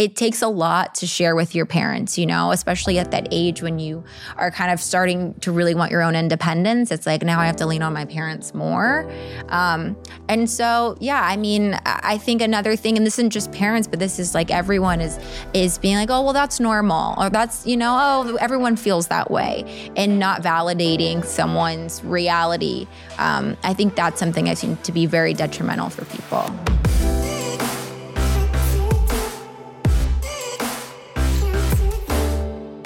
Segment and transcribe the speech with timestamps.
[0.00, 3.60] it takes a lot to share with your parents, you know, especially at that age
[3.60, 4.02] when you
[4.38, 6.90] are kind of starting to really want your own independence.
[6.90, 9.12] It's like now I have to lean on my parents more.
[9.50, 9.94] Um,
[10.26, 13.98] and so, yeah, I mean, I think another thing, and this isn't just parents, but
[13.98, 15.18] this is like everyone is
[15.52, 19.30] is being like, oh, well, that's normal, or that's you know, oh, everyone feels that
[19.30, 22.86] way, and not validating someone's reality.
[23.18, 26.79] Um, I think that's something I seem to be very detrimental for people.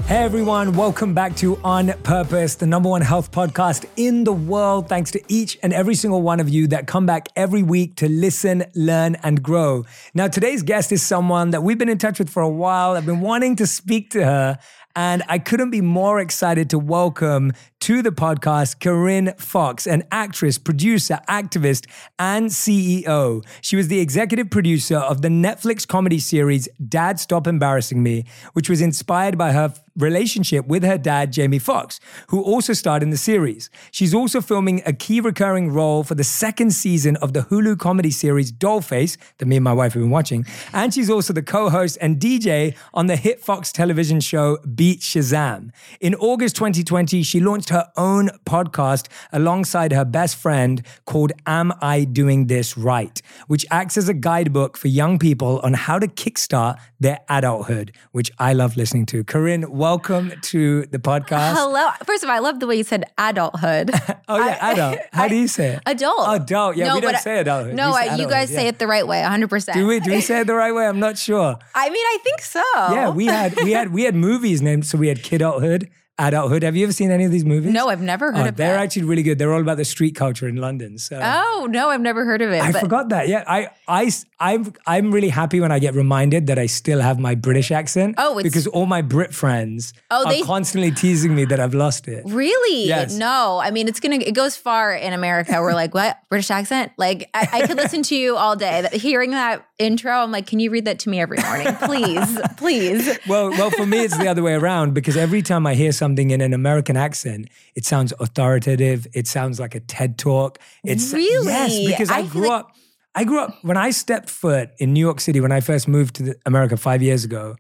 [0.06, 4.86] Hey everyone, welcome back to On Purpose, the number one health podcast in the world.
[4.86, 8.08] Thanks to each and every single one of you that come back every week to
[8.10, 9.86] listen, learn, and grow.
[10.12, 12.98] Now, today's guest is someone that we've been in touch with for a while.
[12.98, 14.58] I've been wanting to speak to her,
[14.94, 20.58] and I couldn't be more excited to welcome to the podcast Corinne Foxx, an actress,
[20.58, 21.86] producer, activist,
[22.18, 23.42] and CEO.
[23.62, 28.68] She was the executive producer of the Netflix comedy series Dad Stop Embarrassing Me, which
[28.68, 33.16] was inspired by her relationship with her dad, Jamie Foxx, who also starred in the
[33.16, 33.70] series.
[33.90, 38.10] She's also filming a key recurring role for the second season of the Hulu comedy
[38.10, 40.44] series Dollface, that me and my wife have been watching.
[40.72, 45.00] And she's also the co host and DJ on the hit Fox television show Beat
[45.00, 45.70] Shazam.
[46.00, 52.04] In August 2020, she launched her own podcast alongside her best friend called Am I
[52.04, 56.78] Doing This Right, which acts as a guidebook for young people on how to kickstart
[56.98, 59.24] their adulthood, which I love listening to.
[59.24, 61.52] Corinne, welcome to the podcast.
[61.52, 61.90] Hello.
[62.04, 63.90] First of all, I love the way you said adulthood.
[64.28, 64.98] oh, yeah, I, adult.
[65.12, 65.82] How I, do you say it?
[65.84, 66.26] Adult.
[66.26, 66.78] Adult.
[66.78, 67.74] Yeah, no, we don't say adulthood.
[67.74, 68.60] No, say you guys yeah.
[68.60, 69.74] say it the right way, 100%.
[69.74, 70.00] Do we?
[70.00, 70.86] Do we say it the right way?
[70.86, 71.58] I'm not sure.
[71.74, 72.62] I mean, I think so.
[72.72, 76.62] Yeah, we had we had we had movies named so we had Kidulthood, Adulthood.
[76.62, 77.72] Have you ever seen any of these movies?
[77.72, 78.84] No, I've never heard oh, of They're that.
[78.84, 79.36] actually really good.
[79.36, 80.96] They're all about the street culture in London.
[80.96, 82.62] So Oh, no, I've never heard of it.
[82.62, 83.26] I but forgot that.
[83.26, 87.18] Yeah, I I I'm I'm really happy when I get reminded that I still have
[87.18, 88.14] my British accent.
[88.16, 91.74] Oh, it's- because all my Brit friends Oh, are they- constantly teasing me that I've
[91.74, 92.22] lost it.
[92.26, 92.86] Really?
[92.86, 93.16] Yes.
[93.16, 93.58] No.
[93.60, 95.60] I mean, it's gonna it goes far in America.
[95.60, 96.92] We're like, what British accent?
[96.96, 98.88] Like, I, I could listen to you all day.
[98.92, 103.18] Hearing that intro, I'm like, can you read that to me every morning, please, please?
[103.28, 106.30] Well, well, for me, it's the other way around because every time I hear something
[106.30, 109.06] in an American accent, it sounds authoritative.
[109.14, 110.58] It sounds like a TED talk.
[110.84, 111.46] It's Really?
[111.46, 112.70] yes, because I, I grew like- up.
[113.16, 116.16] I grew up when I stepped foot in New York City when I first moved
[116.16, 117.54] to America five years ago.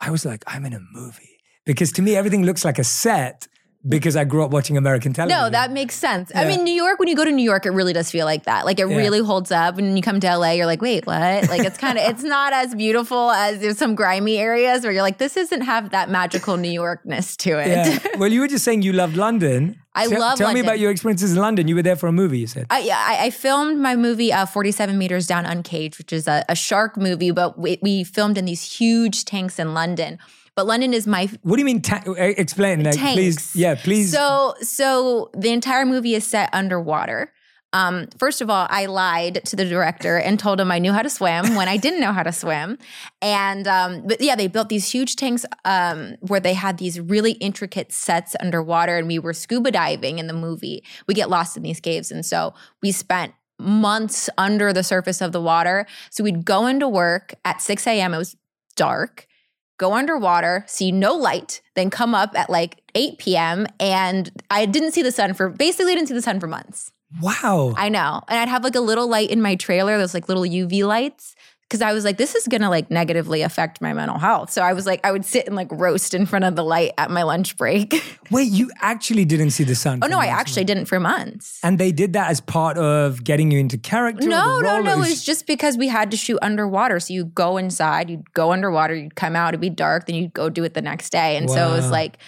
[0.00, 3.46] I was like, I'm in a movie because to me everything looks like a set
[3.88, 5.40] because I grew up watching American television.
[5.40, 6.32] No, that makes sense.
[6.34, 8.44] I mean, New York, when you go to New York, it really does feel like
[8.44, 8.64] that.
[8.64, 8.96] Like it Yeah.
[8.96, 9.78] really holds up.
[9.78, 11.48] And when you come to LA, you're like, wait, what?
[11.48, 15.02] Like it's kind of, it's not as beautiful as there's some grimy areas where you're
[15.02, 17.68] like, this doesn't have that magical New Yorkness to it.
[17.68, 17.98] Yeah.
[18.18, 19.76] well, you were just saying you loved London.
[19.94, 21.68] I Tell- love Tell me about your experiences in London.
[21.68, 22.38] You were there for a movie.
[22.40, 22.66] You said.
[22.68, 26.44] I, yeah, I, I filmed my movie uh, 47 Meters Down Uncaged, which is a,
[26.50, 30.18] a shark movie, but we, we filmed in these huge tanks in London.
[30.56, 31.82] But London is my What do you mean?
[31.82, 33.14] Ta- explain, like, tanks.
[33.14, 33.54] please.
[33.54, 34.10] Yeah, please.
[34.10, 37.30] So, so the entire movie is set underwater.
[37.74, 41.02] Um, first of all, I lied to the director and told him I knew how
[41.02, 42.78] to swim when I didn't know how to swim.
[43.20, 47.32] And um, but yeah, they built these huge tanks um, where they had these really
[47.32, 50.82] intricate sets underwater, and we were scuba diving in the movie.
[51.06, 55.32] We get lost in these caves, and so we spent months under the surface of
[55.32, 55.86] the water.
[56.08, 58.14] So we'd go into work at 6 a.m.
[58.14, 58.36] It was
[58.74, 59.26] dark
[59.78, 63.66] go underwater, see no light, then come up at like 8 p.m.
[63.78, 66.92] And I didn't see the sun for basically didn't see the sun for months.
[67.20, 67.74] wow.
[67.76, 68.22] I know.
[68.28, 71.34] And I'd have like a little light in my trailer, those like little UV lights.
[71.68, 74.50] Cause I was like, this is gonna like negatively affect my mental health.
[74.52, 76.92] So I was like, I would sit and like roast in front of the light
[76.96, 77.92] at my lunch break.
[78.30, 79.98] Wait, you actually didn't see the sun?
[80.02, 81.58] oh no, I months, actually didn't for months.
[81.64, 84.28] And they did that as part of getting you into character.
[84.28, 84.92] No, no, no.
[84.92, 87.00] It was just because we had to shoot underwater.
[87.00, 90.34] So you go inside, you'd go underwater, you'd come out, it'd be dark, then you'd
[90.34, 91.36] go do it the next day.
[91.36, 92.18] And so it was like,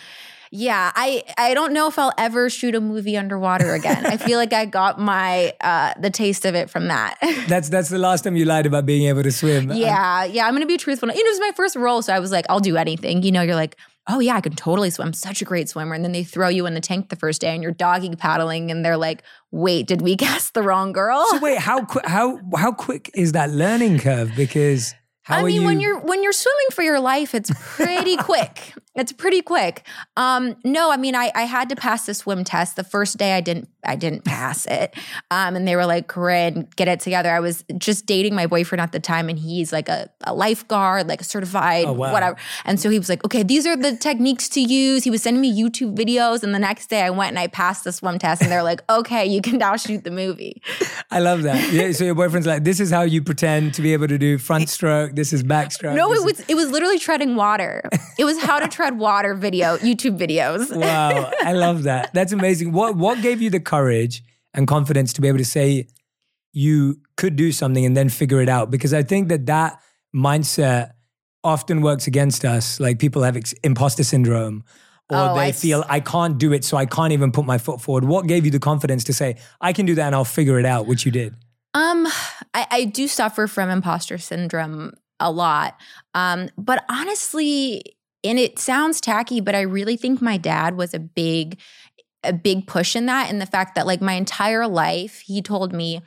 [0.51, 4.07] yeah, I I don't know if I'll ever shoot a movie underwater again.
[4.07, 7.17] I feel like I got my uh the taste of it from that.
[7.49, 9.71] That's that's the last time you lied about being able to swim.
[9.73, 10.47] yeah, yeah.
[10.47, 11.09] I'm gonna be truthful.
[11.09, 13.23] You know, it was my first role, so I was like, I'll do anything.
[13.23, 13.77] You know, you're like,
[14.09, 15.13] oh yeah, I can totally swim.
[15.13, 15.95] Such a great swimmer.
[15.95, 18.71] And then they throw you in the tank the first day, and you're doggy paddling,
[18.71, 21.27] and they're like, wait, did we cast the wrong girl?
[21.31, 22.07] So wait, how quick?
[22.07, 24.33] How how quick is that learning curve?
[24.37, 25.67] Because how I are mean, you?
[25.67, 28.75] when you're when you're swimming for your life, it's pretty quick.
[28.99, 29.87] It's pretty quick.
[30.17, 32.77] Um, no, I mean, I I had to pass the swim test.
[32.77, 34.95] The first day, I didn't I didn't pass it.
[35.31, 37.31] Um, and they were like, Corinne, get it together.
[37.31, 41.09] I was just dating my boyfriend at the time, and he's like a, a lifeguard,
[41.09, 42.13] like a certified, Oh, wow.
[42.13, 42.37] whatever.
[42.65, 45.05] And so he was like, okay, these are the techniques to use.
[45.05, 46.43] He was sending me YouTube videos.
[46.43, 48.83] And the next day I went and I passed the swim test, and they're like,
[48.91, 50.61] okay, you can now shoot the movie.
[51.11, 51.73] I love that.
[51.73, 54.39] Yeah, so your boyfriend's like, this is how you pretend to be able to do
[54.39, 55.15] front stroke.
[55.15, 55.95] This is backstroke.
[55.95, 57.89] No, it was it was literally treading water.
[58.19, 60.75] It was how to tread water video, YouTube videos.
[60.77, 62.13] Wow, I love that.
[62.15, 62.73] That's amazing.
[62.73, 64.23] What what gave you the courage
[64.55, 65.89] and confidence to be able to say
[66.53, 68.71] you could do something and then figure it out?
[68.71, 69.81] Because I think that that
[70.15, 70.93] mindset
[71.45, 72.81] often works against us.
[72.81, 74.65] Like people have ex- imposter syndrome,
[75.11, 77.59] or Oh, they I feel I can't do it, so I can't even put my
[77.59, 78.05] foot forward.
[78.05, 80.67] What gave you the confidence to say I can do that and I'll figure it
[80.67, 80.87] out?
[80.87, 81.35] Which you did.
[81.75, 82.07] Um,
[82.55, 85.77] I, I do suffer from imposter syndrome a lot.
[86.15, 87.83] Um, but honestly,
[88.25, 91.59] and it sounds tacky, but I really think my dad was a big,
[92.25, 95.73] a big push in that, in the fact that like my entire life, he told
[95.73, 96.01] me,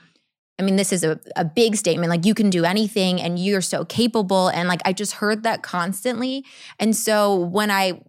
[0.59, 2.09] I mean, this is a, a big statement.
[2.11, 4.49] Like, you can do anything and you're so capable.
[4.49, 6.45] And like, I just heard that constantly.
[6.77, 8.01] And so when I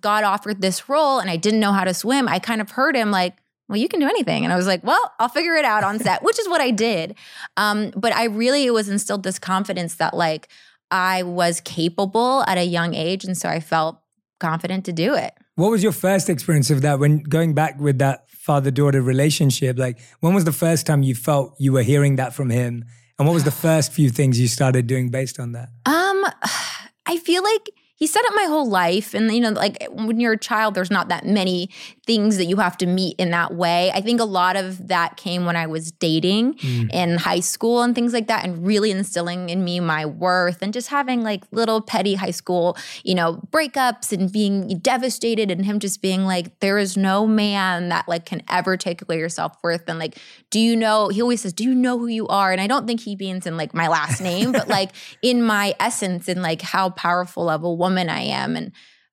[0.00, 2.96] got offered this role and I didn't know how to swim, I kind of heard
[2.96, 3.36] him like,
[3.68, 4.42] well, you can do anything.
[4.44, 6.72] And I was like, well, I'll figure it out on set, which is what I
[6.72, 7.14] did.
[7.56, 10.48] Um, but I really, it was instilled this confidence that like
[10.92, 13.24] I was capable at a young age.
[13.24, 13.98] And so I felt
[14.38, 15.32] confident to do it.
[15.54, 19.78] What was your first experience of that when going back with that father daughter relationship?
[19.78, 22.84] Like, when was the first time you felt you were hearing that from him?
[23.18, 25.70] And what was the first few things you started doing based on that?
[25.86, 26.24] Um,
[27.06, 29.14] I feel like he said it my whole life.
[29.14, 31.70] And, you know, like when you're a child, there's not that many
[32.04, 33.92] things that you have to meet in that way.
[33.92, 36.92] I think a lot of that came when I was dating mm.
[36.92, 40.72] in high school and things like that, and really instilling in me my worth and
[40.72, 45.78] just having like little petty high school, you know, breakups and being devastated and him
[45.78, 49.56] just being like, there is no man that like can ever take away your self
[49.62, 49.88] worth.
[49.88, 50.18] And like,
[50.50, 52.50] do you know, he always says, do you know who you are?
[52.50, 54.90] And I don't think he means in like my last name, but like
[55.22, 58.56] in my essence and like how powerful of a woman I am.
[58.56, 58.72] And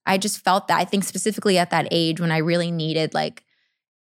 [0.09, 3.43] I just felt that I think specifically at that age when I really needed like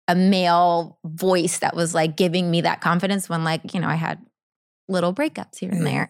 [0.07, 3.95] a male voice that was like giving me that confidence when like, you know, I
[3.95, 4.17] had
[4.87, 6.07] little breakups here and there.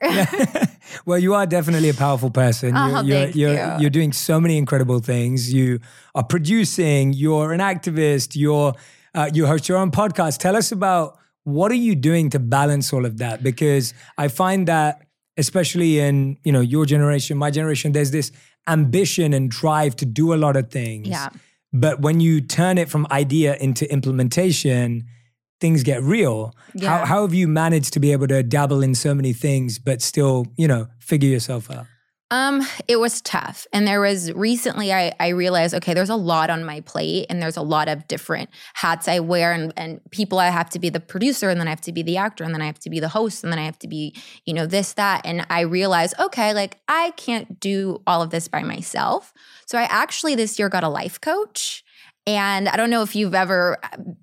[1.06, 2.77] well, you are definitely a powerful person.
[2.77, 3.75] Oh, you're, thank you're, you.
[3.80, 5.51] you're doing so many incredible things.
[5.51, 5.80] You
[6.13, 8.75] are producing, you're an activist, you're,
[9.15, 10.38] uh, you host your own podcast.
[10.38, 13.42] Tell us about what are you doing to balance all of that?
[13.42, 18.31] Because I find that, especially in you know your generation, my generation, there's this
[18.69, 21.07] ambition and drive to do a lot of things.
[21.07, 21.30] yeah.
[21.71, 25.04] But when you turn it from idea into implementation,
[25.60, 26.56] things get real.
[26.81, 30.01] How, how have you managed to be able to dabble in so many things, but
[30.01, 31.86] still, you know, figure yourself out?
[32.31, 33.65] Um, it was tough.
[33.73, 37.41] And there was recently I, I realized, okay, there's a lot on my plate and
[37.41, 40.89] there's a lot of different hats I wear and, and people I have to be
[40.89, 42.89] the producer and then I have to be the actor and then I have to
[42.89, 44.13] be the host and then I have to be,
[44.45, 45.25] you know, this, that.
[45.25, 49.33] And I realized, okay, like I can't do all of this by myself.
[49.65, 51.83] So I actually this year got a life coach.
[52.29, 53.77] And I don't know if you've ever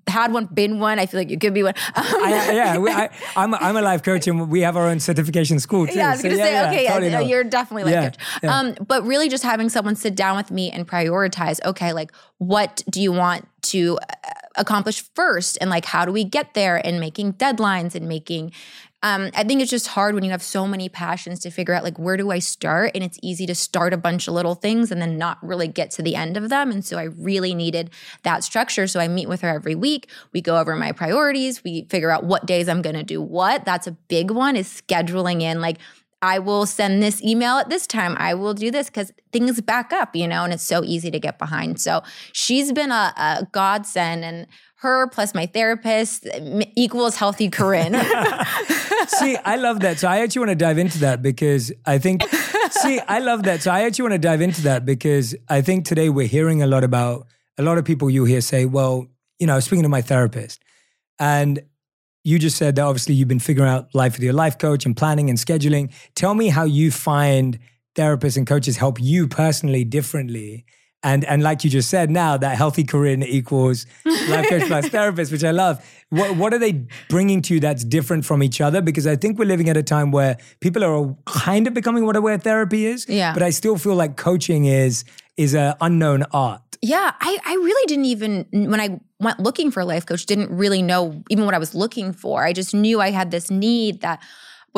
[0.07, 0.97] had one, been one.
[0.97, 1.73] I feel like you could be one.
[1.93, 5.01] I, yeah, we, I, I'm, a, I'm a life coach and we have our own
[5.01, 5.97] certification school too.
[5.97, 8.25] Yeah, I was So gonna say, okay, totally yeah, you're definitely Yeah, like coach.
[8.43, 8.57] yeah.
[8.57, 12.81] Um, but really just having someone sit down with me and prioritize, okay, like what
[12.89, 15.57] do you want to uh, accomplish first?
[15.59, 18.53] And like how do we get there and making deadlines and making
[19.03, 21.83] um, I think it's just hard when you have so many passions to figure out
[21.83, 22.91] like where do I start?
[22.95, 25.91] And it's easy to start a bunch of little things and then not really get
[25.91, 26.71] to the end of them.
[26.71, 27.91] And so I really needed
[28.23, 28.87] that structure.
[28.87, 30.09] So I meet with her every week.
[30.33, 31.63] We go over my priorities.
[31.63, 33.65] We figure out what days I'm going to do what.
[33.65, 35.77] That's a big one is scheduling in like
[36.21, 38.15] I will send this email at this time.
[38.17, 41.19] I will do this because things back up, you know, and it's so easy to
[41.19, 41.79] get behind.
[41.79, 42.01] So
[42.33, 44.47] she's been a, a godsend, and
[44.87, 46.27] her plus my therapist
[46.75, 47.93] equals healthy Corinne.
[49.07, 49.99] see, I love that.
[49.99, 52.23] So I actually want to dive into that because I think,
[52.71, 53.61] see, I love that.
[53.61, 56.67] So I actually want to dive into that because I think today we're hearing a
[56.67, 57.27] lot about
[57.57, 59.07] a lot of people you hear say, well,
[59.39, 60.63] you know, speaking to my therapist
[61.19, 61.61] and
[62.23, 64.95] you just said that obviously you've been figuring out life with your life coach and
[64.95, 65.91] planning and scheduling.
[66.15, 67.59] Tell me how you find
[67.95, 70.65] therapists and coaches help you personally differently.
[71.07, 73.85] And, and like you just said now, that healthy Corinne equals
[74.27, 75.81] life coach plus therapist, which I love.
[76.09, 78.81] What, what are they bringing to you that's different from each other?
[78.81, 82.17] Because I think we're living at a time where people are kind of becoming what
[82.17, 83.07] aware therapy is.
[83.07, 83.33] Yeah.
[83.33, 85.05] But I still feel like coaching is
[85.37, 86.61] is an unknown art.
[86.81, 90.51] Yeah, I, I really didn't even when I went looking for a life coach, didn't
[90.51, 92.43] really know even what I was looking for.
[92.43, 94.21] I just knew I had this need that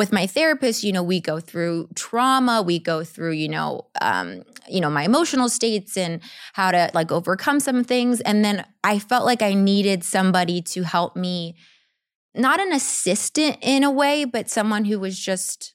[0.00, 4.44] with my therapist, you know, we go through trauma, we go through, you know, um,
[4.66, 6.22] you know, my emotional states and
[6.54, 8.22] how to like overcome some things.
[8.22, 11.54] And then I felt like I needed somebody to help me,
[12.34, 15.74] not an assistant in a way, but someone who was just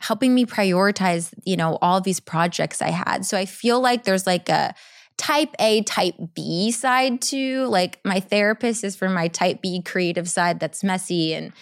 [0.00, 3.26] helping me prioritize, you know, all these projects I had.
[3.26, 4.74] So I feel like there's like a
[5.18, 10.30] type A, type B side to like my therapist is for my type B creative
[10.30, 11.52] side that's messy and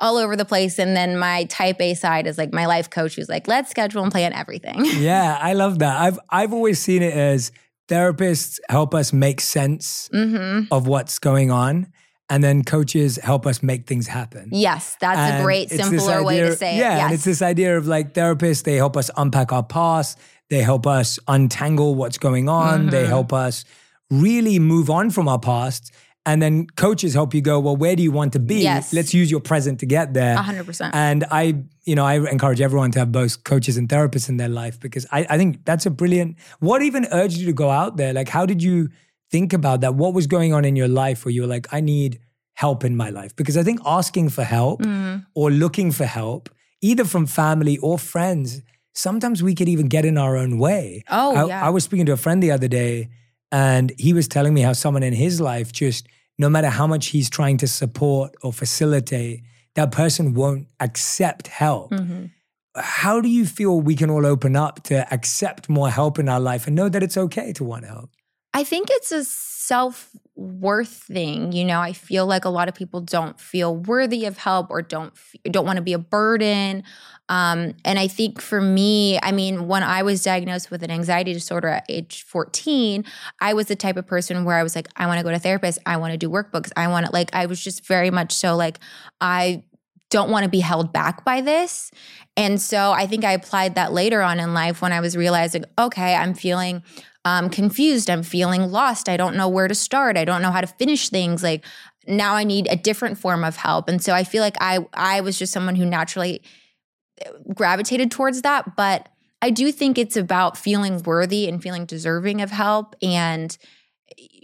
[0.00, 0.78] all over the place.
[0.78, 4.02] And then my type A side is like my life coach who's like, let's schedule
[4.02, 4.84] and plan everything.
[4.98, 6.00] yeah, I love that.
[6.00, 7.52] I've I've always seen it as
[7.88, 10.72] therapists help us make sense mm-hmm.
[10.72, 11.92] of what's going on.
[12.28, 14.50] And then coaches help us make things happen.
[14.52, 16.96] Yes, that's and a great, simpler way to say yeah, it.
[16.96, 20.16] Yeah, and it's this idea of like therapists, they help us unpack our past,
[20.48, 22.90] they help us untangle what's going on, mm-hmm.
[22.90, 23.64] they help us
[24.10, 25.92] really move on from our past
[26.26, 28.56] and then coaches help you go, well, where do you want to be?
[28.56, 28.92] Yes.
[28.92, 30.36] Let's use your present to get there.
[30.36, 30.90] 100%.
[30.92, 34.48] And I, you know, I encourage everyone to have both coaches and therapists in their
[34.48, 37.96] life because I, I think that's a brilliant, what even urged you to go out
[37.96, 38.12] there?
[38.12, 38.90] Like, how did you
[39.30, 39.94] think about that?
[39.94, 42.20] What was going on in your life where you were like, I need
[42.52, 43.34] help in my life?
[43.34, 45.24] Because I think asking for help mm.
[45.34, 46.50] or looking for help,
[46.82, 48.60] either from family or friends,
[48.92, 51.02] sometimes we could even get in our own way.
[51.10, 51.66] Oh, I, yeah.
[51.66, 53.08] I was speaking to a friend the other day
[53.52, 57.08] and he was telling me how someone in his life just, no matter how much
[57.08, 59.42] he's trying to support or facilitate,
[59.74, 61.90] that person won't accept help.
[61.90, 62.26] Mm-hmm.
[62.76, 66.40] How do you feel we can all open up to accept more help in our
[66.40, 68.10] life and know that it's okay to want help?
[68.52, 71.52] I think it's a self worth thing.
[71.52, 74.82] You know, I feel like a lot of people don't feel worthy of help or
[74.82, 75.12] don't
[75.44, 76.82] don't want to be a burden.
[77.30, 81.32] Um, and I think for me, I mean, when I was diagnosed with an anxiety
[81.32, 83.04] disorder at age 14,
[83.40, 85.38] I was the type of person where I was like, I want to go to
[85.38, 88.32] therapist, I want to do workbooks, I want to like, I was just very much
[88.32, 88.80] so like,
[89.20, 89.62] I
[90.10, 91.92] don't want to be held back by this.
[92.36, 95.64] And so I think I applied that later on in life when I was realizing,
[95.78, 96.82] okay, I'm feeling
[97.24, 98.10] um, confused.
[98.10, 99.08] I'm feeling lost.
[99.08, 100.16] I don't know where to start.
[100.16, 101.44] I don't know how to finish things.
[101.44, 101.64] Like
[102.08, 103.88] now I need a different form of help.
[103.88, 106.42] And so I feel like I I was just someone who naturally
[107.54, 108.76] gravitated towards that.
[108.76, 109.08] But
[109.42, 113.56] I do think it's about feeling worthy and feeling deserving of help and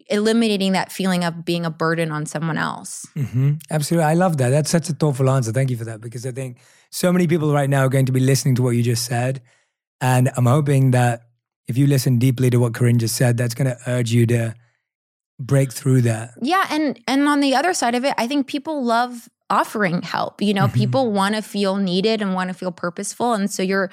[0.09, 3.06] eliminating that feeling of being a burden on someone else.
[3.16, 3.54] Mm-hmm.
[3.71, 4.04] Absolutely.
[4.04, 4.50] I love that.
[4.50, 5.52] That's such a thoughtful answer.
[5.52, 6.59] Thank you for that because I think
[6.90, 9.42] so many people right now are going to be listening to what you just said.
[10.00, 11.23] And I'm hoping that
[11.66, 14.54] if you listen deeply to what Corinne just said, that's going to urge you to
[15.38, 16.35] break through that.
[16.40, 20.43] Yeah, and and on the other side of it, I think people love offering help.
[20.43, 20.75] You know mm-hmm.
[20.75, 23.91] people want to feel needed and want to feel purposeful and so you're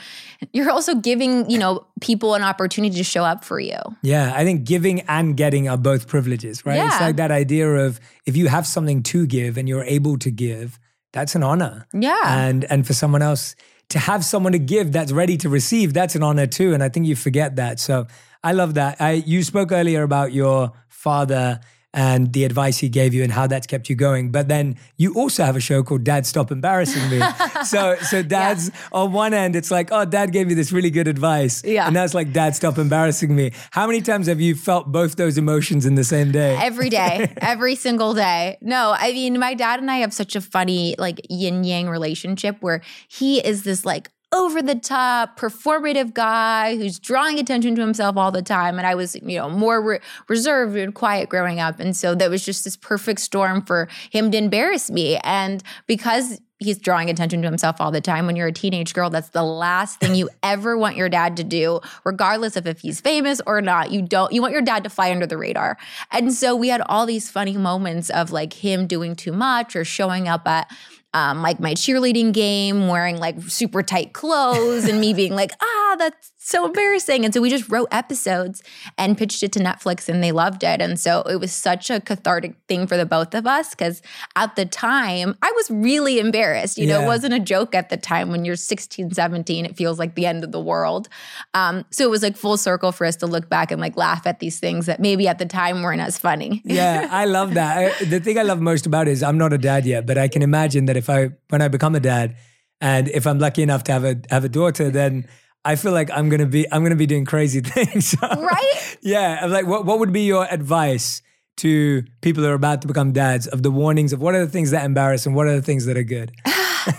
[0.52, 3.78] you're also giving you know people an opportunity to show up for you.
[4.02, 6.78] Yeah i think giving and getting are both privileges right?
[6.78, 6.88] Yeah.
[6.88, 10.32] it's like that idea of if you have something to give and you're able to
[10.32, 10.80] give
[11.14, 11.88] that's an honor.
[11.94, 12.20] Yeah.
[12.26, 13.56] And and for someone else
[13.90, 16.90] to have someone to give that's ready to receive that's an honor too and i
[16.90, 17.80] think you forget that.
[17.80, 18.08] So
[18.44, 19.00] i love that.
[19.00, 21.60] I you spoke earlier about your father
[21.94, 24.32] and the advice he gave you and how that's kept you going.
[24.32, 27.22] But then you also have a show called Dad Stop Embarrassing Me.
[27.66, 28.76] so so dad's yeah.
[28.92, 31.64] on one end, it's like, oh, dad gave me this really good advice.
[31.64, 31.88] Yeah.
[31.88, 33.52] And that's like dad stop embarrassing me.
[33.72, 36.58] How many times have you felt both those emotions in the same day?
[36.60, 37.34] Every day.
[37.38, 38.58] every single day.
[38.62, 42.58] No, I mean, my dad and I have such a funny like yin yang relationship
[42.62, 48.18] where he is this like over the top, performative guy who's drawing attention to himself
[48.18, 48.78] all the time.
[48.78, 51.80] And I was, you know, more re- reserved and quiet growing up.
[51.80, 55.18] And so that was just this perfect storm for him to embarrass me.
[55.18, 59.10] And because he's drawing attention to himself all the time when you're a teenage girl
[59.10, 63.02] that's the last thing you ever want your dad to do regardless of if he's
[63.02, 65.78] famous or not you don't you want your dad to fly under the radar
[66.12, 69.84] and so we had all these funny moments of like him doing too much or
[69.84, 70.72] showing up at
[71.14, 75.96] um, like my cheerleading game, wearing like super tight clothes, and me being like, ah,
[75.98, 77.24] that's so embarrassing.
[77.24, 78.62] And so we just wrote episodes
[78.98, 80.82] and pitched it to Netflix, and they loved it.
[80.82, 84.02] And so it was such a cathartic thing for the both of us because
[84.36, 86.78] at the time, I was really embarrassed.
[86.78, 89.98] You know, it wasn't a joke at the time when you're 16, 17, it feels
[89.98, 91.08] like the end of the world.
[91.54, 94.28] Um, so it was like full circle for us to look back and like laugh
[94.28, 96.62] at these things that maybe at the time weren't as funny.
[96.66, 97.78] yeah, I love that.
[97.78, 100.18] I, the thing I love most about it is I'm not a dad yet, but
[100.18, 102.36] I can imagine that if I when I become a dad,
[102.82, 105.26] and if I'm lucky enough to have a have a daughter, then
[105.66, 108.16] I feel like I'm gonna be I'm gonna be doing crazy things.
[108.22, 108.70] right?
[109.02, 109.40] Yeah.
[109.42, 111.22] I'm like, what what would be your advice
[111.58, 114.52] to people who are about to become dads of the warnings of what are the
[114.52, 116.32] things that embarrass and what are the things that are good?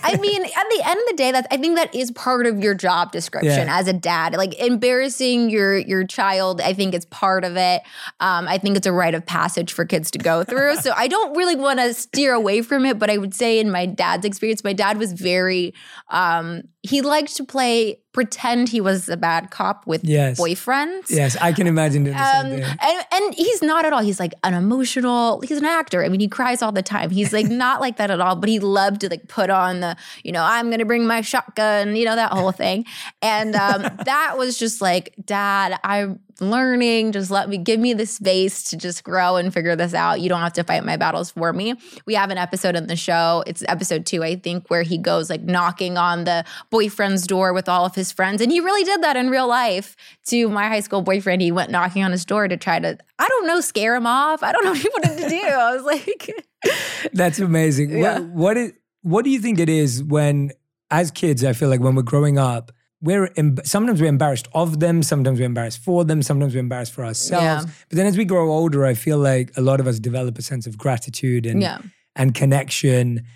[0.03, 2.59] I mean, at the end of the day, that I think that is part of
[2.61, 3.79] your job description Yeah.
[3.79, 4.35] as a dad.
[4.35, 7.83] Like embarrassing your your child, I think it's part of it.
[8.21, 10.77] Um, I think it's a rite of passage for kids to go through.
[10.77, 13.71] so I don't really want to steer away from it, but I would say in
[13.71, 15.75] my dad's experience, my dad was very
[16.09, 20.39] um, he liked to play pretend he was a bad cop with Yes.
[20.39, 21.09] boyfriends.
[21.11, 22.77] Yes, I can imagine doing the Um, same thing.
[22.81, 24.03] and, and he's not at all.
[24.03, 25.41] He's like an emotional.
[25.41, 26.05] He's an actor.
[26.05, 27.11] I mean, he cries all the time.
[27.11, 28.37] He's like not like that at all.
[28.37, 31.97] But he loved to like put on the, you know, I'm gonna bring my shotgun,
[31.97, 32.85] you know, that whole thing.
[33.23, 37.13] And um, that was just like, Dad, I'm learning.
[37.13, 40.21] Just let me give me the space to just grow and figure this out.
[40.21, 41.75] You don't have to fight my battles for me.
[42.07, 43.45] We have an episode in the show.
[43.47, 47.69] It's episode two, I think, where he goes like knocking on the boyfriend's door with
[47.69, 50.81] all of his friends, and he really did that in real life to my high
[50.81, 51.43] school boyfriend.
[51.43, 54.43] He went knocking on his door to try to, I don't know, scare him off.
[54.43, 55.43] I don't know what he wanted to do.
[55.43, 56.31] I was like,
[57.13, 57.91] That's amazing.
[57.91, 58.19] Yeah.
[58.19, 58.73] What, what is
[59.03, 60.51] what do you think it is when
[60.91, 62.73] as kids I feel like when we're growing up
[63.05, 66.93] we're em- sometimes we're embarrassed of them, sometimes we're embarrassed for them, sometimes we're embarrassed
[66.93, 67.67] for ourselves.
[67.67, 67.73] Yeah.
[67.89, 70.43] But then as we grow older, I feel like a lot of us develop a
[70.43, 71.79] sense of gratitude and yeah.
[72.17, 73.27] and connection.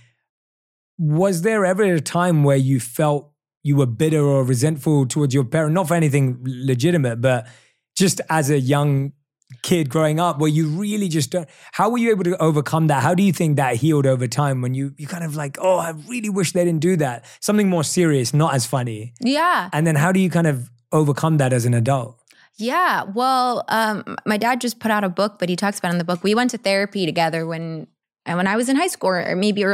[0.97, 3.31] Was there ever a time where you felt
[3.63, 7.47] you were bitter or resentful towards your parent, not for anything legitimate, but
[7.95, 9.13] just as a young
[9.63, 11.49] kid growing up, where you really just don't?
[11.73, 13.03] How were you able to overcome that?
[13.03, 15.79] How do you think that healed over time when you you kind of like, oh,
[15.79, 17.25] I really wish they didn't do that.
[17.41, 19.15] Something more serious, not as funny.
[19.21, 19.71] Yeah.
[19.73, 22.21] And then how do you kind of overcome that as an adult?
[22.57, 23.05] Yeah.
[23.05, 26.05] Well, um, my dad just put out a book, but he talks about in the
[26.05, 26.25] book.
[26.25, 27.87] We went to therapy together when
[28.27, 29.65] and when I was in high school or maybe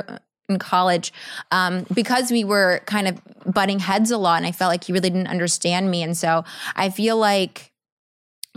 [0.49, 1.13] in college
[1.51, 3.21] um, because we were kind of
[3.53, 6.03] butting heads a lot and I felt like he really didn't understand me.
[6.03, 6.45] And so
[6.77, 7.73] I feel like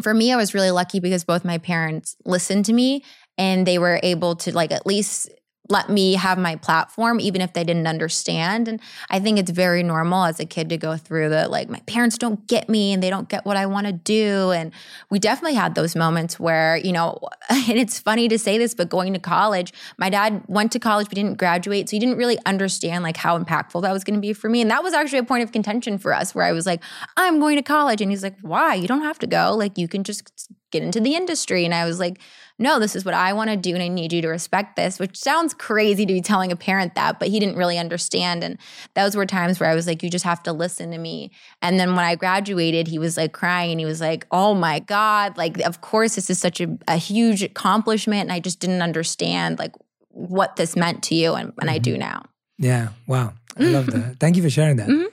[0.01, 3.03] for me, I was really lucky because both my parents listened to me
[3.37, 5.29] and they were able to like at least
[5.69, 8.67] let me have my platform even if they didn't understand.
[8.67, 11.79] And i think it's very normal as a kid to go through the like my
[11.81, 14.51] parents don't get me and they don't get what i want to do.
[14.51, 14.71] And
[15.09, 17.19] we definitely had those moments where you know
[17.49, 21.07] and it's funny to say this but going to college my dad went to college
[21.07, 24.21] but didn't graduate so he didn't really understand like how impactful that was going to
[24.21, 24.61] be for me.
[24.61, 26.81] And that was actually a point of contention for us where i was like
[27.15, 28.01] i'm going to college.
[28.01, 28.75] And he's like why?
[28.75, 29.55] You don't have to go.
[29.55, 31.65] Like you can just get into the industry.
[31.65, 32.19] And i was like
[32.59, 34.99] no, this is what I want to do and I need you to respect this,
[34.99, 38.43] which sounds crazy to be telling a parent that, but he didn't really understand.
[38.43, 38.57] And
[38.95, 41.31] those were times where I was like, you just have to listen to me.
[41.61, 44.79] And then when I graduated, he was like crying and he was like, oh my
[44.79, 48.21] God, like, of course, this is such a, a huge accomplishment.
[48.21, 49.73] And I just didn't understand like
[50.09, 51.35] what this meant to you.
[51.35, 51.99] And, and I do mm-hmm.
[51.99, 52.25] now.
[52.57, 52.89] Yeah.
[53.05, 53.33] Wow.
[53.55, 54.15] I love that.
[54.19, 54.89] Thank you for sharing that.
[54.89, 55.07] Mm-hmm.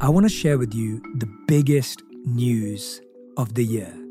[0.00, 3.00] I want to share with you the biggest news
[3.36, 4.05] of the year.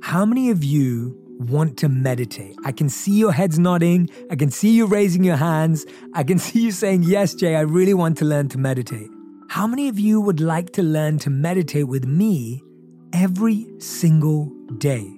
[0.00, 2.56] How many of you want to meditate?
[2.64, 4.08] I can see your heads nodding.
[4.30, 5.84] I can see you raising your hands.
[6.14, 9.10] I can see you saying, Yes, Jay, I really want to learn to meditate.
[9.48, 12.62] How many of you would like to learn to meditate with me
[13.12, 15.10] every single day?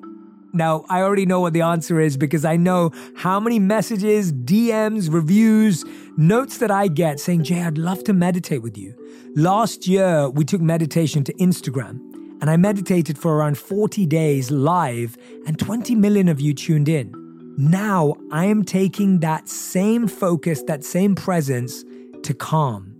[0.53, 5.12] Now, I already know what the answer is because I know how many messages, DMs,
[5.12, 5.85] reviews,
[6.16, 8.95] notes that I get saying, Jay, I'd love to meditate with you.
[9.37, 12.10] Last year, we took meditation to Instagram
[12.40, 17.14] and I meditated for around 40 days live, and 20 million of you tuned in.
[17.59, 21.85] Now I am taking that same focus, that same presence
[22.22, 22.94] to Calm.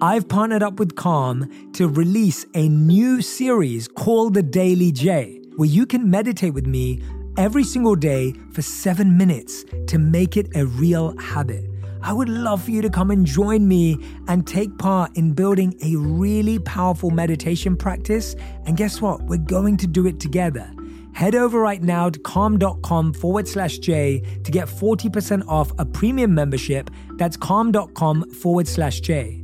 [0.00, 5.68] I've partnered up with Calm to release a new series called The Daily Jay, where
[5.68, 7.02] you can meditate with me
[7.36, 11.64] every single day for seven minutes to make it a real habit.
[12.04, 13.96] I would love for you to come and join me
[14.28, 18.36] and take part in building a really powerful meditation practice.
[18.66, 19.22] And guess what?
[19.22, 20.70] We're going to do it together.
[21.14, 26.34] Head over right now to calm.com forward slash J to get 40% off a premium
[26.34, 26.90] membership.
[27.16, 29.42] That's calm.com forward slash J.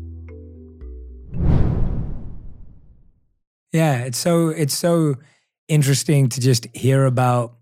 [3.73, 5.15] Yeah, it's so it's so
[5.69, 7.55] interesting to just hear about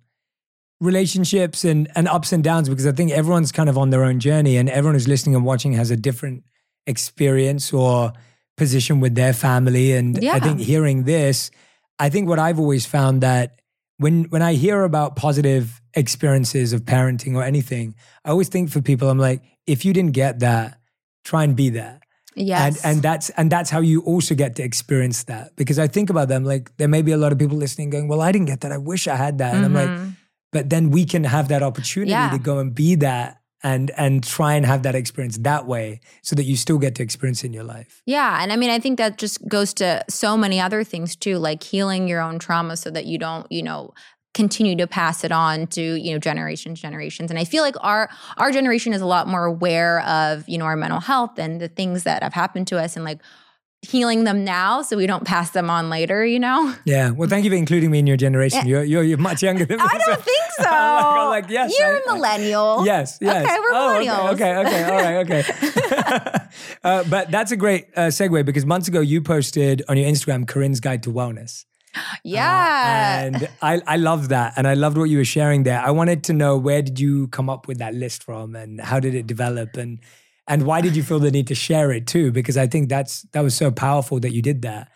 [0.80, 4.20] relationships and, and ups and downs because I think everyone's kind of on their own
[4.20, 6.44] journey and everyone who's listening and watching has a different
[6.86, 8.12] experience or
[8.56, 9.92] position with their family.
[9.92, 11.50] And I think hearing this,
[11.98, 13.60] I think what I've always found that
[13.98, 18.80] when when I hear about positive experiences of parenting or anything, I always think for
[18.80, 20.78] people, I'm like, if you didn't get that,
[21.24, 22.02] try and be that
[22.36, 22.84] Yes.
[22.84, 26.08] and and that's and that's how you also get to experience that because I think
[26.08, 28.46] about them like there may be a lot of people listening going well I didn't
[28.46, 30.16] get that I wish I had that and I'm like Mhm.
[30.52, 32.30] But then we can have that opportunity Yeah.
[32.30, 36.36] to go and be that and and try and have that experience that way so
[36.36, 38.38] that you still get to experience in your life Yeah.
[38.40, 41.62] And I mean, I think that just goes to so many other things too, like
[41.64, 43.92] healing your own trauma so that you don't, you know,
[44.34, 48.08] continue to pass it on to you know generations generations and i feel like our
[48.36, 51.66] our generation is a lot more aware of you know our mental health and the
[51.66, 53.20] things that have happened to us and like
[53.82, 56.74] healing them now so we don't pass them on later, you know?
[56.84, 57.10] Yeah.
[57.10, 58.66] Well, thank you for including me in your generation.
[58.66, 59.84] You're, you're, you're much younger than me.
[59.84, 60.22] I don't so.
[60.22, 60.68] think so.
[60.68, 61.72] I'm like, yes.
[61.78, 62.78] You're I, a millennial.
[62.80, 63.44] I, yes, yes.
[63.44, 64.32] Okay, we're oh, millennials.
[64.34, 64.84] Okay, okay, okay.
[64.84, 66.48] All right, okay.
[66.82, 70.46] uh, but that's a great uh, segue because months ago you posted on your Instagram
[70.46, 71.64] Corinne's Guide to Wellness.
[72.24, 73.22] Yeah.
[73.22, 74.54] Uh, and I, I love that.
[74.56, 75.80] And I loved what you were sharing there.
[75.80, 79.00] I wanted to know where did you come up with that list from and how
[79.00, 79.76] did it develop?
[79.76, 80.00] And
[80.48, 82.32] and why did you feel the need to share it too?
[82.32, 84.90] Because I think that's that was so powerful that you did that.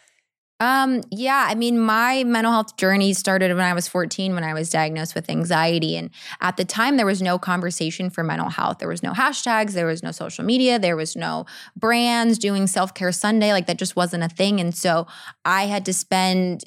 [0.62, 4.54] Um, yeah, I mean, my mental health journey started when I was 14 when I
[4.54, 5.96] was diagnosed with anxiety.
[5.96, 6.08] And
[6.40, 8.78] at the time, there was no conversation for mental health.
[8.78, 12.94] There was no hashtags, there was no social media, there was no brands doing self
[12.94, 13.52] care Sunday.
[13.52, 14.60] Like that just wasn't a thing.
[14.60, 15.08] And so
[15.44, 16.62] I had to spend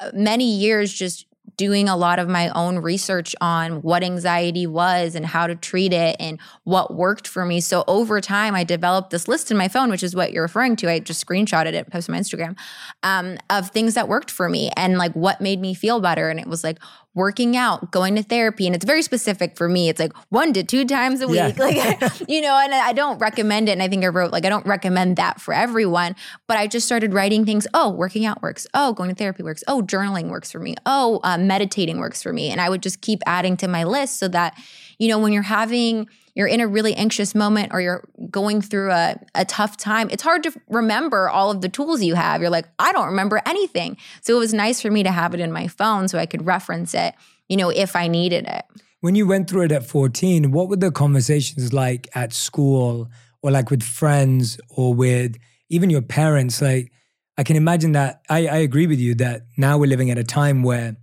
[0.00, 5.14] uh, many years just doing a lot of my own research on what anxiety was
[5.14, 7.60] and how to treat it and what worked for me.
[7.60, 10.76] So over time, I developed this list in my phone, which is what you're referring
[10.76, 10.90] to.
[10.90, 12.58] I just screenshotted it, posted on my Instagram,
[13.02, 16.28] um, of things that worked for me and like what made me feel better.
[16.28, 16.78] And it was like
[17.14, 18.66] working out, going to therapy.
[18.66, 19.88] And it's very specific for me.
[19.88, 21.56] It's like one to two times a week.
[21.56, 21.64] Yeah.
[21.64, 23.72] Like, you know, and I don't recommend it.
[23.72, 26.14] And I think I wrote, like, I don't recommend that for everyone.
[26.46, 27.66] But I just started writing things.
[27.74, 28.66] Oh, working out works.
[28.74, 29.64] Oh, going to therapy works.
[29.66, 30.76] Oh, journaling works for me.
[30.86, 32.50] Oh, uh, meditating works for me.
[32.50, 34.56] And I would just keep adding to my list so that,
[35.00, 38.90] you know, when you're having, you're in a really anxious moment or you're going through
[38.90, 42.42] a, a tough time, it's hard to remember all of the tools you have.
[42.42, 43.96] You're like, I don't remember anything.
[44.20, 46.44] So it was nice for me to have it in my phone so I could
[46.44, 47.14] reference it,
[47.48, 48.66] you know, if I needed it.
[49.00, 53.10] When you went through it at 14, what were the conversations like at school
[53.40, 55.38] or like with friends or with
[55.70, 56.60] even your parents?
[56.60, 56.92] Like,
[57.38, 58.20] I can imagine that.
[58.28, 60.96] I, I agree with you that now we're living at a time where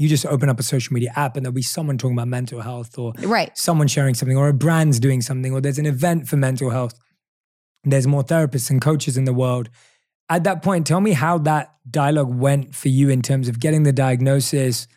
[0.00, 2.62] you just open up a social media app and there'll be someone talking about mental
[2.62, 3.56] health or right.
[3.56, 6.94] someone sharing something or a brand's doing something or there's an event for mental health.
[7.84, 9.68] There's more therapists and coaches in the world.
[10.30, 13.82] At that point, tell me how that dialogue went for you in terms of getting
[13.82, 14.88] the diagnosis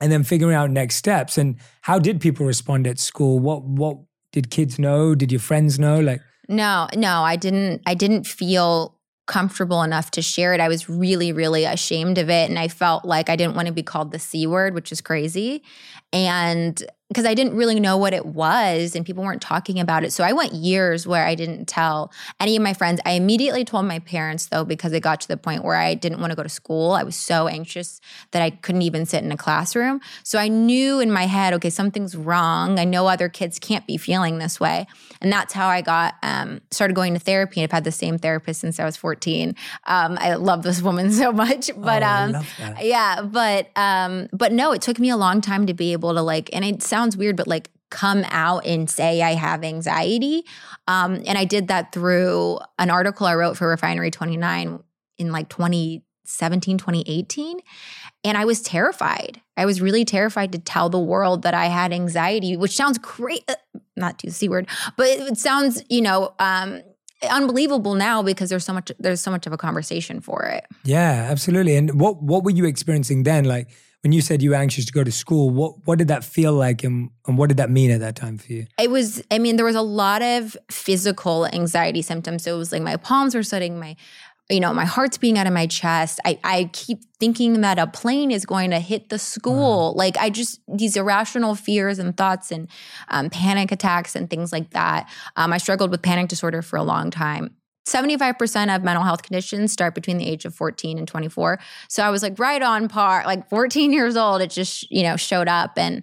[0.00, 1.38] and then figuring out next steps.
[1.38, 3.38] And how did people respond at school?
[3.38, 3.98] What what
[4.32, 5.14] did kids know?
[5.14, 6.00] Did your friends know?
[6.00, 8.95] Like No, no, I didn't I didn't feel
[9.26, 10.60] comfortable enough to share it.
[10.60, 12.48] I was really, really ashamed of it.
[12.48, 15.00] And I felt like I didn't want to be called the C word, which is
[15.00, 15.62] crazy.
[16.12, 20.12] And because I didn't really know what it was and people weren't talking about it.
[20.12, 22.10] So I went years where I didn't tell
[22.40, 23.00] any of my friends.
[23.06, 26.20] I immediately told my parents though, because it got to the point where I didn't
[26.20, 26.92] want to go to school.
[26.92, 28.00] I was so anxious
[28.32, 30.00] that I couldn't even sit in a classroom.
[30.24, 32.80] So I knew in my head, okay, something's wrong.
[32.80, 34.88] I know other kids can't be feeling this way.
[35.20, 37.62] And that's how I got um, started going to therapy.
[37.62, 39.54] I've had the same therapist since I was 14.
[39.86, 41.70] Um, I love this woman so much.
[41.76, 42.44] But oh, um,
[42.80, 46.22] yeah, but um, but no, it took me a long time to be able to
[46.22, 50.44] like, and it sounds weird, but like come out and say I have anxiety.
[50.88, 54.82] Um, and I did that through an article I wrote for Refinery 29
[55.18, 57.60] in like 2017, 2018.
[58.24, 59.40] And I was terrified.
[59.56, 63.44] I was really terrified to tell the world that I had anxiety, which sounds great,
[63.48, 63.54] uh,
[63.96, 66.82] not too C word, but it sounds, you know, um,
[67.30, 70.64] unbelievable now because there's so much there's so much of a conversation for it.
[70.84, 71.76] Yeah, absolutely.
[71.76, 73.44] And what what were you experiencing then?
[73.44, 73.68] Like
[74.02, 76.52] when you said you were anxious to go to school, what what did that feel
[76.52, 78.66] like and, and what did that mean at that time for you?
[78.78, 82.44] It was I mean, there was a lot of physical anxiety symptoms.
[82.44, 83.96] So it was like my palms were sweating, my
[84.48, 86.20] you know, my heart's beating out of my chest.
[86.24, 89.92] I, I keep thinking that a plane is going to hit the school.
[89.92, 89.98] Wow.
[89.98, 92.68] Like I just these irrational fears and thoughts and
[93.08, 95.10] um, panic attacks and things like that.
[95.34, 97.56] Um, I struggled with panic disorder for a long time.
[97.86, 101.60] 75% of mental health conditions start between the age of 14 and 24.
[101.88, 105.16] So I was like right on par, like 14 years old, it just, you know,
[105.16, 106.02] showed up and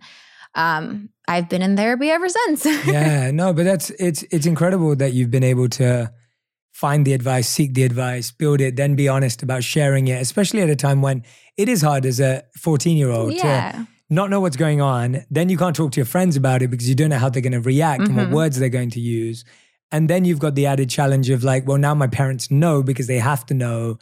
[0.56, 2.66] um, I've been in therapy ever since.
[2.86, 6.12] yeah, no, but that's it's it's incredible that you've been able to
[6.84, 10.62] find the advice, seek the advice, build it, then be honest about sharing it, especially
[10.62, 11.24] at a time when
[11.56, 15.24] it is hard as a 14 year old to not know what's going on.
[15.32, 17.42] Then you can't talk to your friends about it because you don't know how they're
[17.42, 18.10] going to react mm-hmm.
[18.10, 18.36] and what mm-hmm.
[18.36, 19.46] words they're going to use.
[19.94, 23.08] And then you've got the added challenge of like, well, now my parents know because
[23.08, 23.98] they have to know.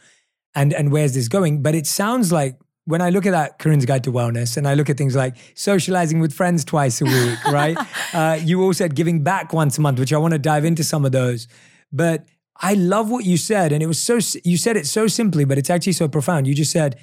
[0.52, 1.62] And and where's this going?
[1.62, 4.74] But it sounds like when I look at that Corinne's Guide to Wellness and I
[4.74, 7.78] look at things like socializing with friends twice a week, right?
[8.12, 10.84] Uh, you all said giving back once a month, which I want to dive into
[10.84, 11.48] some of those.
[11.92, 12.26] But
[12.60, 13.72] I love what you said.
[13.72, 16.46] And it was so, you said it so simply, but it's actually so profound.
[16.46, 16.98] You just said,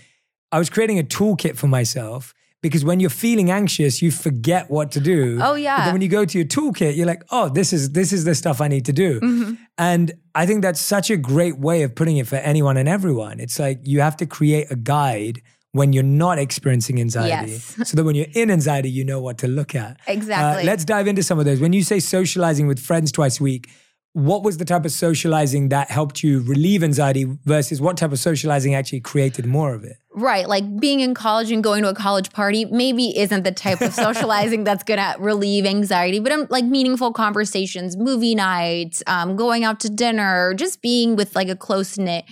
[0.51, 4.91] I was creating a toolkit for myself because when you're feeling anxious, you forget what
[4.91, 5.39] to do.
[5.41, 5.77] Oh yeah.
[5.77, 8.25] But then when you go to your toolkit, you're like, oh, this is this is
[8.25, 9.19] the stuff I need to do.
[9.19, 9.53] Mm-hmm.
[9.77, 13.39] And I think that's such a great way of putting it for anyone and everyone.
[13.39, 17.51] It's like you have to create a guide when you're not experiencing anxiety.
[17.51, 17.75] Yes.
[17.89, 19.99] so that when you're in anxiety, you know what to look at.
[20.07, 20.63] Exactly.
[20.63, 21.59] Uh, let's dive into some of those.
[21.59, 23.69] When you say socializing with friends twice a week,
[24.13, 28.19] what was the type of socializing that helped you relieve anxiety versus what type of
[28.19, 29.97] socializing actually created more of it?
[30.11, 30.49] Right.
[30.49, 33.93] Like being in college and going to a college party maybe isn't the type of
[34.05, 39.63] socializing that's going to relieve anxiety, but um, like meaningful conversations, movie nights, um, going
[39.63, 42.25] out to dinner, just being with like a close knit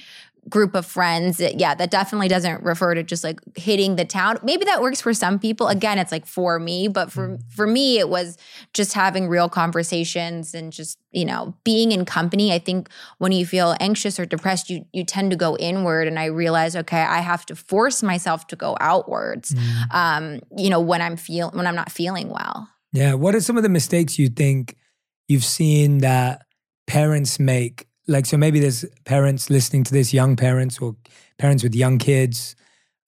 [0.49, 1.39] group of friends.
[1.39, 4.39] Yeah, that definitely doesn't refer to just like hitting the town.
[4.43, 5.67] Maybe that works for some people.
[5.67, 7.41] Again, it's like for me, but for Mm.
[7.49, 8.37] for me it was
[8.73, 12.53] just having real conversations and just, you know, being in company.
[12.53, 16.17] I think when you feel anxious or depressed, you you tend to go inward and
[16.17, 19.53] I realize, okay, I have to force myself to go outwards.
[19.53, 19.93] Mm.
[19.93, 22.69] Um, you know, when I'm feel when I'm not feeling well.
[22.93, 23.15] Yeah.
[23.15, 24.75] What are some of the mistakes you think
[25.27, 26.43] you've seen that
[26.87, 27.87] parents make?
[28.07, 30.95] Like, so maybe there's parents listening to this, young parents or
[31.37, 32.55] parents with young kids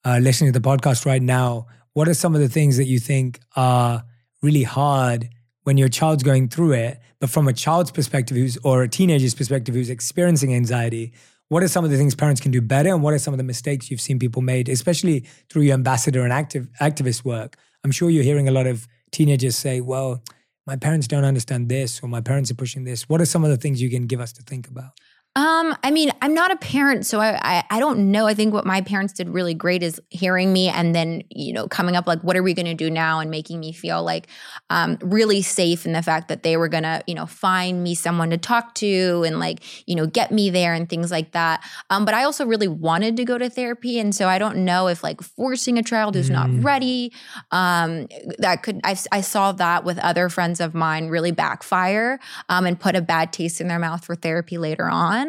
[0.05, 1.67] uh, listening to the podcast right now.
[1.93, 4.03] What are some of the things that you think are
[4.41, 5.29] really hard
[5.63, 9.35] when your child's going through it, but from a child's perspective who's or a teenager's
[9.35, 11.13] perspective who's experiencing anxiety?
[11.49, 13.39] What are some of the things parents can do better, and what are some of
[13.39, 17.57] the mistakes you've seen people made, especially through your ambassador and active activist work?
[17.83, 20.23] I'm sure you're hearing a lot of teenagers say, "Well,
[20.71, 23.51] my parents don't understand this, or my parents are pushing this." What are some of
[23.53, 24.91] the things you can give us to think about?
[25.39, 28.27] Um, I mean, I'm not a parent, so I, I I don't know.
[28.27, 31.65] I think what my parents did really great is hearing me and then you know
[31.65, 34.27] coming up like, what are we going to do now, and making me feel like
[34.69, 38.29] um, really safe in the fact that they were gonna you know find me someone
[38.31, 41.63] to talk to and like you know get me there and things like that.
[41.89, 44.87] Um, but I also really wanted to go to therapy, and so I don't know
[44.89, 46.63] if like forcing a child who's not Mm.
[46.65, 47.13] ready,
[47.51, 48.07] um,
[48.39, 52.79] that could I I saw that with other friends of mine really backfire um, and
[52.79, 55.28] put a bad taste in their mouth for therapy later on.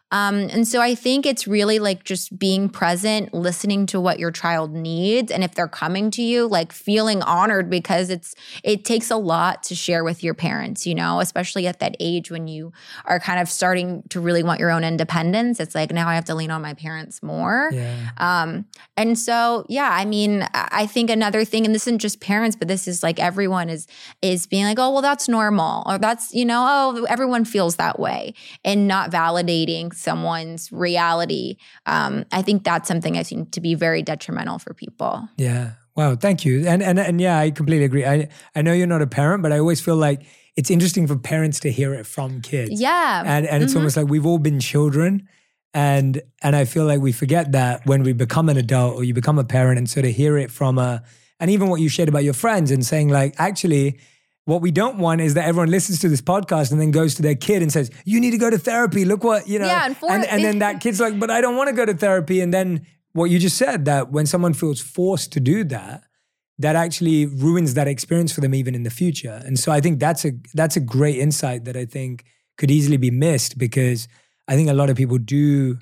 [0.11, 4.31] Um, and so I think it's really like just being present, listening to what your
[4.31, 9.09] child needs, and if they're coming to you, like feeling honored because it's it takes
[9.09, 12.73] a lot to share with your parents, you know, especially at that age when you
[13.05, 15.59] are kind of starting to really want your own independence.
[15.59, 17.69] It's like now I have to lean on my parents more.
[17.71, 18.09] Yeah.
[18.17, 18.65] Um,
[18.97, 22.55] and so, yeah, I mean, I I think another thing, and this isn't just parents,
[22.55, 23.87] but this is like everyone is
[24.21, 27.99] is being like, oh, well, that's normal, or that's you know, oh, everyone feels that
[27.99, 28.33] way,
[28.65, 31.57] and not validating someone's reality.
[31.85, 35.27] Um, I think that's something I seem to be very detrimental for people.
[35.37, 35.71] Yeah.
[35.95, 36.15] Wow.
[36.15, 36.65] Thank you.
[36.67, 38.05] And and and yeah, I completely agree.
[38.05, 40.23] I I know you're not a parent, but I always feel like
[40.55, 42.79] it's interesting for parents to hear it from kids.
[42.81, 43.77] Yeah, And and it's Mhm.
[43.77, 45.27] almost like we've all been children.
[45.73, 49.13] And and I feel like we forget that when we become an adult or you
[49.13, 51.01] become a parent and so to hear it from a
[51.39, 53.97] and even what you shared about your friends and saying like actually
[54.51, 57.21] what we don't want is that everyone listens to this podcast and then goes to
[57.21, 59.85] their kid and says, "You need to go to therapy." Look what you know, Yeah,
[59.85, 61.93] and for- and, and then that kid's like, "But I don't want to go to
[61.93, 66.03] therapy." And then what you just said that when someone feels forced to do that,
[66.59, 69.41] that actually ruins that experience for them even in the future.
[69.45, 72.23] And so I think that's a that's a great insight that I think
[72.57, 74.07] could easily be missed because
[74.47, 75.79] I think a lot of people do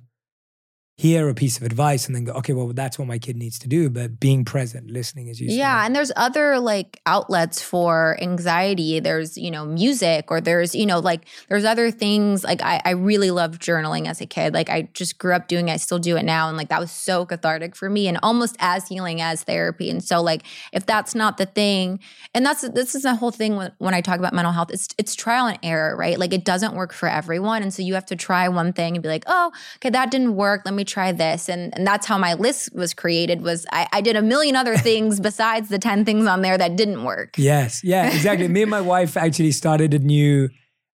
[1.00, 3.58] hear a piece of advice and then go, okay, well, that's what my kid needs
[3.58, 3.90] to do.
[3.90, 9.00] But being present, listening, as you Yeah, and there's other like outlets for anxiety.
[9.00, 12.44] There's, you know, music or there's, you know, like there's other things.
[12.44, 14.54] Like I, I really loved journaling as a kid.
[14.54, 16.50] Like I just grew up doing it, I still do it now.
[16.50, 19.90] And like that was so cathartic for me and almost as healing as therapy.
[19.90, 22.02] And so like if that's not the thing,
[22.34, 24.90] and that's this is the whole thing when, when I talk about mental health, it's
[24.98, 26.20] it's trial and error, right?
[26.20, 27.64] Like it doesn't work for everyone.
[27.64, 30.36] And so you have to try one thing and be like, oh, okay, that didn't
[30.36, 30.64] work.
[30.66, 31.50] Let me try this.
[31.50, 34.78] And and that's how my list was created was I, I did a million other
[34.78, 37.36] things besides the 10 things on there that didn't work.
[37.38, 38.48] Yes, yeah, exactly.
[38.48, 40.50] Me and my wife actually started a new.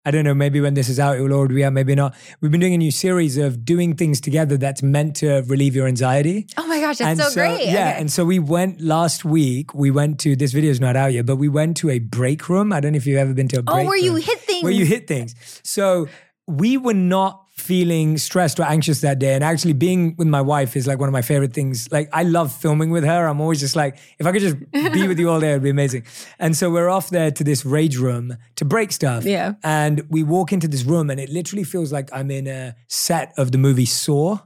[0.07, 0.35] I don't know.
[0.35, 1.73] Maybe when this is out, it will already be out.
[1.73, 2.13] Maybe not.
[2.39, 5.87] We've been doing a new series of doing things together that's meant to relieve your
[5.87, 6.45] anxiety.
[6.57, 7.65] Oh my gosh, that's and so, great.
[7.65, 8.01] Yeah, Okay.
[8.01, 9.73] and so we went last week.
[9.73, 12.49] We went to this video is not out yet, but we went to a break
[12.49, 12.71] room.
[12.71, 14.39] I don't know if you've ever been to a oh, break oh, where you hit
[14.41, 14.63] things.
[14.63, 15.33] where you hit things.
[15.63, 16.07] So
[16.45, 19.33] we were not feeling stressed or anxious that day.
[19.33, 21.91] And actually being with my wife is like one of my favorite things.
[21.91, 23.27] Like I love filming with her.
[23.27, 25.69] I'm always just like, if I could just be with you all day, it'd be
[25.69, 26.03] amazing.
[26.39, 29.25] And so we're off there to this rage room to break stuff.
[29.25, 29.53] Yeah.
[29.63, 33.33] And we walk into this room and it literally feels like I'm in a set
[33.37, 34.39] of the movie Saw.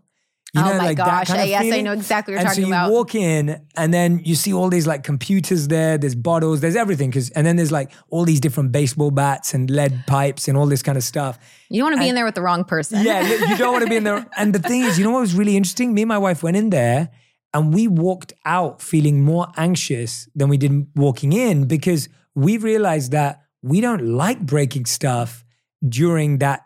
[0.54, 1.28] You oh my like that gosh.
[1.28, 2.92] kind of yes, I know exactly what and you're so talking you about.
[2.92, 5.98] walk in, and then you see all these like computers there.
[6.00, 7.12] There's bottles, there's everything.
[7.12, 10.66] Cause and then there's like all these different baseball bats and lead pipes and all
[10.66, 11.38] this kind of stuff.
[11.70, 13.04] you don't want to be in there with the wrong person.
[13.04, 14.26] Yeah, you don't want to be in there.
[14.38, 15.94] And the thing is, you know what was really interesting?
[15.94, 17.10] Me and my wife went in there,
[17.54, 23.12] and we walked out feeling more anxious than we did walking in because we realized
[23.12, 25.44] that we don't like breaking stuff
[25.88, 26.62] during that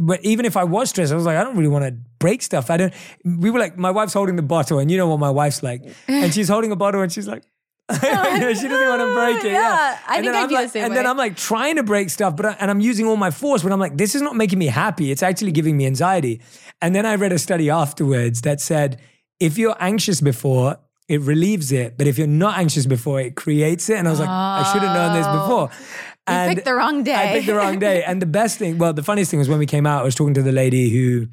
[0.00, 2.42] but even if I was stressed, I was like, I don't really want to break
[2.42, 2.70] stuff.
[2.70, 2.94] I don't.
[3.24, 5.82] We were like, my wife's holding the bottle, and you know what my wife's like,
[6.06, 7.42] and she's holding a bottle, and she's like.
[7.90, 9.52] Oh, she doesn't want to break it.
[9.52, 9.98] Yeah, yeah.
[10.08, 11.06] I and think then I'd I'm the like, same And then.
[11.06, 13.72] I'm like trying to break stuff, but I, and I'm using all my force, but
[13.72, 15.10] I'm like, this is not making me happy.
[15.10, 16.40] It's actually giving me anxiety.
[16.80, 19.00] And then I read a study afterwards that said
[19.38, 23.90] if you're anxious before, it relieves it, but if you're not anxious before, it creates
[23.90, 23.98] it.
[23.98, 25.68] And I was like, I should have known this before.
[25.70, 26.13] Oh.
[26.28, 27.14] You picked the wrong day.
[27.14, 28.02] I picked the wrong day.
[28.04, 30.14] And the best thing, well, the funniest thing was when we came out, I was
[30.14, 31.26] talking to the lady who,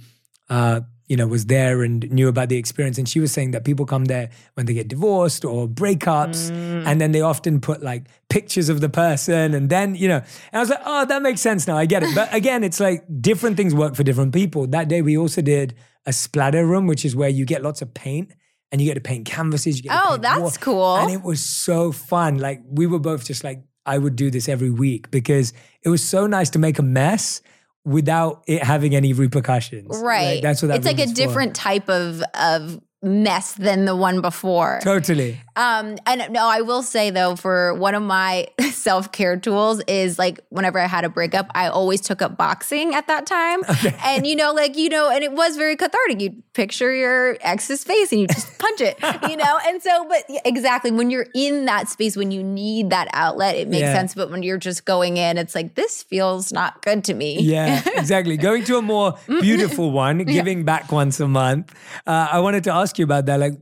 [0.49, 2.97] uh, you know, was there and knew about the experience.
[2.97, 6.51] And she was saying that people come there when they get divorced or breakups.
[6.51, 6.85] Mm.
[6.87, 9.53] And then they often put like pictures of the person.
[9.53, 11.77] And then, you know, and I was like, oh, that makes sense now.
[11.77, 12.13] I get it.
[12.15, 14.67] But again, it's like different things work for different people.
[14.67, 15.73] That day we also did
[16.05, 18.31] a splatter room, which is where you get lots of paint
[18.71, 19.77] and you get to paint canvases.
[19.77, 20.95] You get Oh, that's wall- cool.
[20.97, 22.39] And it was so fun.
[22.39, 26.03] Like we were both just like, I would do this every week because it was
[26.07, 27.41] so nice to make a mess
[27.83, 29.89] without it having any repercussions.
[29.89, 30.41] Like, Right.
[30.41, 31.13] that's what that It's like a for.
[31.15, 34.79] different type of of mess than the one before.
[34.83, 35.39] Totally.
[35.55, 40.17] Um, and no, I will say though, for one of my self care tools is
[40.19, 43.61] like whenever I had a breakup, I always took up boxing at that time.
[44.05, 46.21] And you know, like, you know, and it was very cathartic.
[46.21, 48.97] You picture your ex's face and you just punch it,
[49.29, 49.59] you know?
[49.67, 53.67] And so, but exactly when you're in that space, when you need that outlet, it
[53.67, 53.93] makes Yeah.
[53.93, 54.13] sense.
[54.15, 57.39] But when you're just going in, it's like, this feels not good to me.
[57.41, 58.37] Yeah, exactly.
[58.37, 61.73] Going to a more beautiful one, giving back once a month.
[62.05, 63.39] Uh, I wanted to ask you about that.
[63.39, 63.53] Like,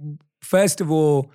[0.41, 1.31] first of all,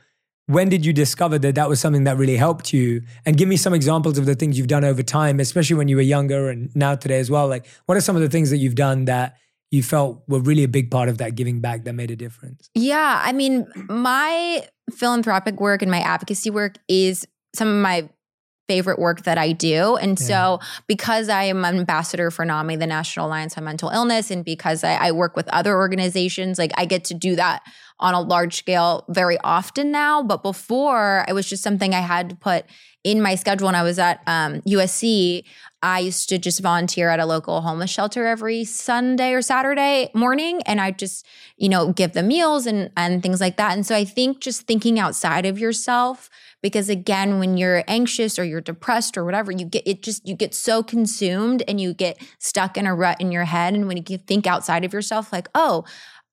[0.46, 3.02] when did you discover that that was something that really helped you?
[3.24, 5.96] And give me some examples of the things you've done over time, especially when you
[5.96, 7.48] were younger and now today as well.
[7.48, 9.37] Like, what are some of the things that you've done that
[9.70, 12.68] you felt were really a big part of that giving back that made a difference?
[12.74, 18.09] Yeah, I mean, my philanthropic work and my advocacy work is some of my
[18.66, 19.96] favorite work that I do.
[19.96, 24.31] And so, because I am an ambassador for NAMI, the National Alliance on Mental Illness,
[24.31, 27.62] and because I, I work with other organizations, like I get to do that
[28.00, 30.22] on a large scale very often now.
[30.22, 32.64] But before, it was just something I had to put
[33.05, 33.66] in my schedule.
[33.66, 35.44] When I was at um, USC,
[35.83, 40.62] I used to just volunteer at a local homeless shelter every Sunday or Saturday morning,
[40.62, 43.74] and I just, you know, give them meals and and things like that.
[43.74, 46.31] And so I think just thinking outside of yourself,
[46.64, 50.35] because again, when you're anxious or you're depressed or whatever, you get it just you
[50.35, 53.74] get so consumed and you get stuck in a rut in your head.
[53.74, 55.85] And when you think outside of yourself, like, oh,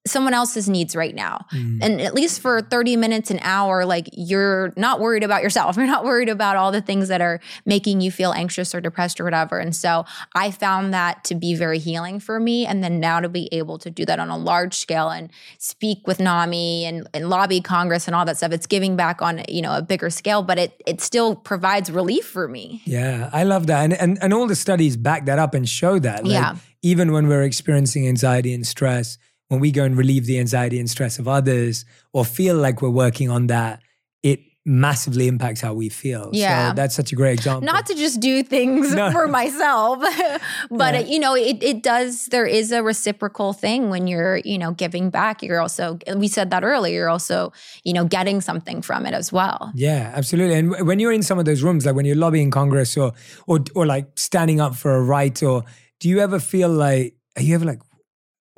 [0.05, 1.45] someone else's needs right now.
[1.53, 1.79] Mm.
[1.81, 5.77] And at least for 30 minutes, an hour, like you're not worried about yourself.
[5.81, 9.19] You're not worried about all the things that are making you feel anxious or depressed
[9.19, 9.59] or whatever.
[9.59, 12.65] And so I found that to be very healing for me.
[12.65, 16.07] And then now to be able to do that on a large scale and speak
[16.07, 19.61] with NAMI and, and lobby Congress and all that stuff, it's giving back on, you
[19.61, 22.81] know, a bigger scale, but it it still provides relief for me.
[22.85, 23.83] Yeah, I love that.
[23.83, 26.23] And, and, and all the studies back that up and show that.
[26.23, 26.55] Like, Yeah.
[26.83, 29.19] Even when we're experiencing anxiety and stress,
[29.51, 31.83] when we go and relieve the anxiety and stress of others
[32.13, 33.81] or feel like we're working on that,
[34.23, 36.29] it massively impacts how we feel.
[36.31, 36.69] Yeah.
[36.69, 37.65] So that's such a great example.
[37.65, 39.11] not to just do things No.
[39.17, 39.99] for myself
[40.71, 40.99] but Yeah.
[41.01, 44.71] it, you know it, it does there is a reciprocal thing when you're you know
[44.71, 47.51] giving back you're also we said that earlier you're also
[47.83, 50.55] you know getting something from it as well Yeah, absolutely.
[50.59, 53.09] And w- when you're in some of those rooms, like when you're lobbying Congress or
[53.47, 55.63] or or like standing up for a right, or
[55.99, 57.81] do you ever feel like are you ever like,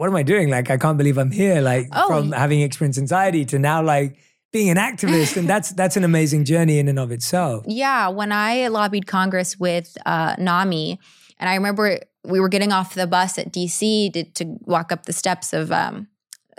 [0.04, 0.50] what am I doing?
[0.50, 1.62] Like I can't believe I'm here.
[1.62, 4.18] Like Oh, from having experienced anxiety to now like
[4.52, 7.63] being an activist, and that's that's an amazing journey in and of itself.
[7.70, 11.00] yeah when i lobbied congress with uh, nami
[11.39, 13.80] and i remember we were getting off the bus at dc
[14.13, 16.08] to, to walk up the steps of um,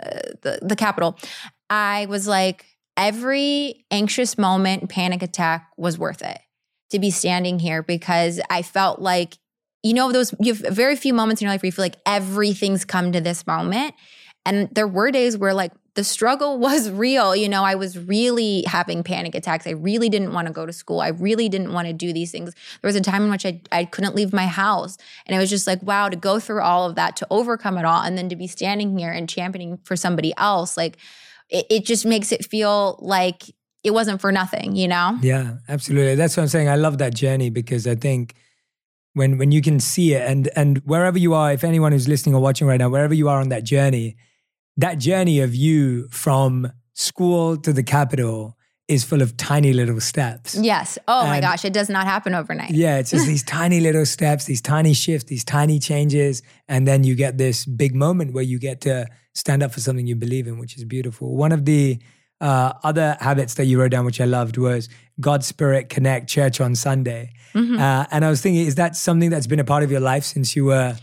[0.03, 0.09] uh,
[0.41, 1.17] the, the capitol
[1.69, 2.65] i was like
[2.97, 6.39] every anxious moment panic attack was worth it
[6.89, 9.37] to be standing here because i felt like
[9.85, 11.97] you know those you have very few moments in your life where you feel like
[12.07, 13.93] everything's come to this moment.
[14.43, 17.35] And there were days where like the struggle was real.
[17.35, 19.67] You know i was really having panic attacks.
[19.67, 21.01] I really didn't want to go to school.
[21.01, 22.55] I really didn't want to do these things.
[22.81, 24.97] There was a time in which I, I couldn't leave my house.
[25.27, 27.85] And it was just like wow to go through all of that to overcome it
[27.85, 30.97] all and then to be standing here and championing for somebody else like
[31.51, 33.43] it, it just makes it feel like
[33.83, 35.19] it wasn't for nothing you know?
[35.21, 36.15] Yeah, absolutely.
[36.15, 36.69] That's what I'm saying.
[36.69, 38.33] I love that journey because I think
[39.15, 42.35] when when you can see it and and wherever you are, if anyone who's listening
[42.35, 44.15] or watching right now, wherever you are on that journey,
[44.77, 48.55] that journey of you from school to the capital
[48.87, 50.55] is full of tiny little steps.
[50.55, 54.05] yes oh my gosh it does not happen overnight Yeah, it's just these tiny little
[54.05, 56.43] steps, these tiny shifts, these tiny changes.
[56.67, 60.05] And then you get this big moment where you get to stand up for something
[60.05, 61.35] you believe in, which is beautiful.
[61.35, 61.97] One of the
[62.41, 66.59] uh, other habits that you wrote down, which I loved, was God Spirit Connect Church
[66.59, 67.31] on Sunday.
[67.53, 67.79] Mhm.
[67.79, 70.23] Uh, and I was thinking, is that something that's been a part of your life
[70.25, 70.97] since you were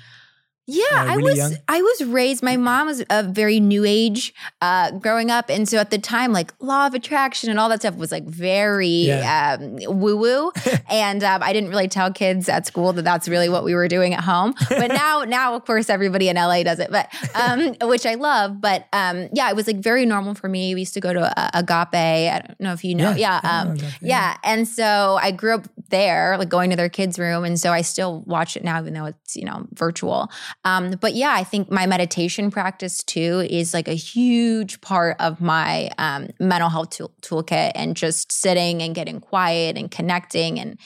[0.67, 1.57] Yeah, uh, I was young?
[1.67, 2.41] I was raised.
[2.43, 6.33] My mom was a very new age uh, growing up, and so at the time,
[6.33, 9.59] like law of attraction and all that stuff was like very Yeah.
[9.61, 10.53] um, woo woo.
[10.91, 13.89] and um, I didn't really tell kids at school that that's really what we were
[13.89, 14.55] doing at home.
[14.69, 18.61] But now, now of course, everybody in LA does it, but um, which I love.
[18.61, 20.75] But um, yeah, it was like very normal for me.
[20.77, 21.95] We used to go to uh, Agape.
[21.95, 23.11] I don't know if you know.
[23.11, 24.37] Yeah, Yeah, know um, Agape, yeah.
[24.45, 27.83] And so I grew up there, like going to their kids' room, and so I
[27.83, 30.31] still watch it now, even though it's you know virtual.
[30.65, 35.41] Um, but yeah, I think my meditation practice too is like a huge part of
[35.41, 40.79] my um, mental health tool- toolkit, and just sitting and getting quiet and connecting and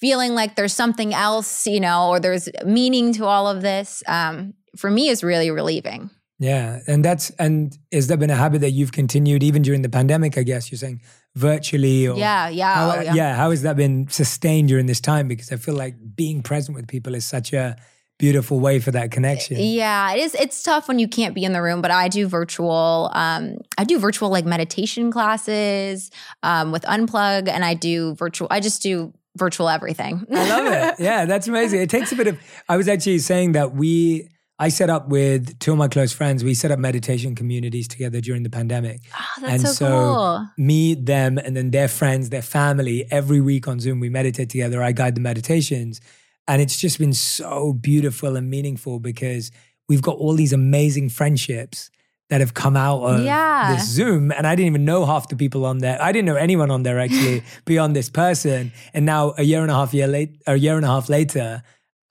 [0.00, 4.02] feeling like there's something else, you know, or there's meaning to all of this.
[4.06, 6.10] Um, for me, is really relieving.
[6.38, 9.88] Yeah, and that's and has that been a habit that you've continued even during the
[9.88, 10.36] pandemic?
[10.36, 11.00] I guess you're saying
[11.36, 13.36] virtually or Yeah, yeah, How, oh, yeah.
[13.36, 15.28] how has that been sustained during this time?
[15.28, 17.76] Because I feel like being present with people is such a
[18.22, 19.56] beautiful way for that connection.
[19.58, 20.34] Yeah, it is.
[20.36, 23.10] It's tough when you can't be in the room, but I do virtual.
[23.12, 26.08] Um, I do virtual like meditation classes
[26.44, 28.46] um, with Unplug, and I do virtual.
[28.48, 30.24] I just do virtual everything.
[30.32, 30.94] I love it.
[31.04, 31.80] Yeah, that's amazing.
[31.82, 32.38] It takes a bit of.
[32.68, 34.28] I was actually saying that we.
[34.58, 36.44] I set up with two of my close friends.
[36.44, 39.00] We set up meditation communities together during the pandemic.
[39.12, 40.48] Oh, that's And so, so- cool.
[40.56, 43.04] Me, them, and then their friends, their family.
[43.10, 44.80] Every week on Zoom, we meditate together.
[44.80, 46.00] I guide the meditations,
[46.48, 49.50] and it's just been so beautiful and meaningful because
[49.88, 51.90] we've got all these amazing friendships
[52.30, 53.74] that have come out of Yeah.
[53.74, 56.00] this Zoom, and I didn't even know half the people on there.
[56.00, 58.72] I didn't know anyone on there actually beyond this person.
[58.94, 61.62] And now, a year and a half year late, a year and a half later,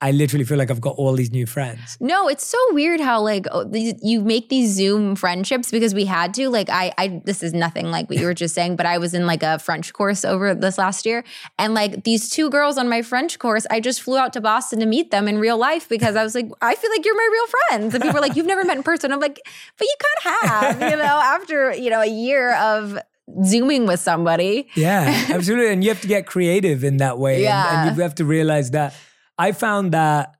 [0.02, 1.96] I literally feel like I've got all these new friends.
[2.00, 6.04] No, it's so weird how like oh, these, you make these Zoom friendships because we
[6.04, 6.48] had to.
[6.50, 9.14] Like I, I this is nothing like what you were just saying, but I was
[9.14, 11.22] in like a French course over this last year,
[11.56, 14.80] and like these two girls on my French course, I just flew out to Boston
[14.80, 17.28] to meet them in real life because I was like, I feel like you're my
[17.32, 17.94] real friends.
[17.94, 19.12] And people were like, you've never met in person.
[19.12, 19.40] I'm like,
[19.78, 20.50] but you kind of
[20.80, 21.04] have, you know,
[21.36, 22.98] after you know a year of
[23.44, 24.68] zooming with somebody.
[24.74, 25.72] Yeah, absolutely.
[25.72, 27.46] And you have to get creative in that way.
[27.46, 28.94] And- And, you have to realize that.
[29.38, 30.36] I found that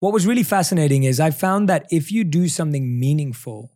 [0.00, 3.72] what was really fascinating is I found that if you do something meaningful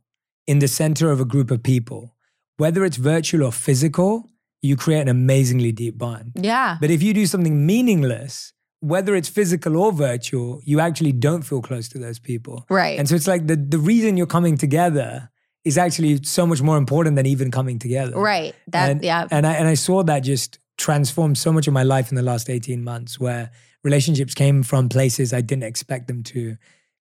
[0.47, 2.15] in the center of a group of people,
[2.57, 4.29] whether it's virtual or physical,
[4.63, 6.33] you create an amazingly deep bond.
[6.35, 6.77] Yeah.
[6.81, 11.63] But if you do something meaningless, whether it's physical or virtual, you actually don't feel
[11.63, 12.67] close to those people.
[12.69, 12.99] Right.
[12.99, 15.31] And so it's like the, the reason you're coming together
[15.65, 18.19] is actually so much more important than even coming together.
[18.19, 18.55] right.
[18.69, 19.27] That and, yeah.
[19.31, 22.23] And I and I saw that just transform so much of my life in the
[22.23, 23.51] last 18 months where
[23.85, 26.57] relationships came from places I didn't expect them to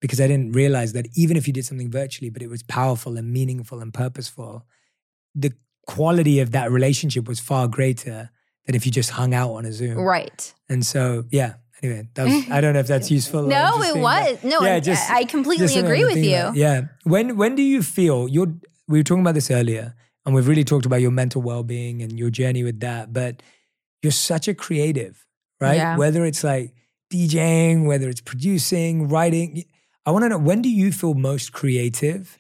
[0.01, 3.17] because I didn't realize that even if you did something virtually, but it was powerful
[3.17, 4.67] and meaningful and purposeful,
[5.35, 5.53] the
[5.87, 8.31] quality of that relationship was far greater
[8.67, 9.99] than if you just hung out on a Zoom.
[9.99, 10.55] right.
[10.69, 11.55] And so, yeah.
[11.83, 13.45] Anyway, that was, I don't know if that's useful.
[13.47, 14.43] or No, it was.
[14.43, 16.51] No, Yeah, I- just- I completely just agree with you.
[16.55, 16.83] Yeah.
[17.05, 18.55] When when do you feel you're
[18.89, 19.95] we were talking about this earlier
[20.25, 23.43] and we've really talked about your mental well-being and your journey with that, but
[24.03, 25.27] you're such a creative,
[25.65, 25.77] right?
[25.77, 25.97] Yeah.
[25.97, 26.75] Whether it's like
[27.13, 29.65] DJing, whether it's producing, writing.
[30.07, 32.39] I want to know when do you feel most creative?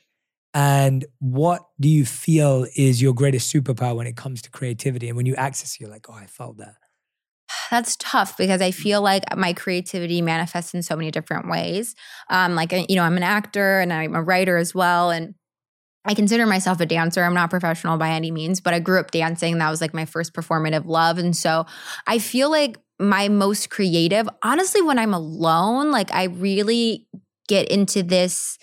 [0.52, 5.08] And what do you feel is your greatest superpower when it comes to creativity?
[5.08, 6.76] And when you access, it, you're like, oh, I felt that.
[7.70, 11.94] That's tough because I feel like my creativity manifests in so many different ways.
[12.30, 15.34] Um, like you know, I'm an actor and I'm a writer as well, and
[16.04, 17.24] I consider myself a dancer.
[17.24, 19.58] I'm not professional by any means, but I grew up dancing.
[19.58, 21.66] That was like my first performative love, and so
[22.06, 27.06] I feel like my most creative, honestly, when I'm alone, like I really
[27.48, 28.58] get into this.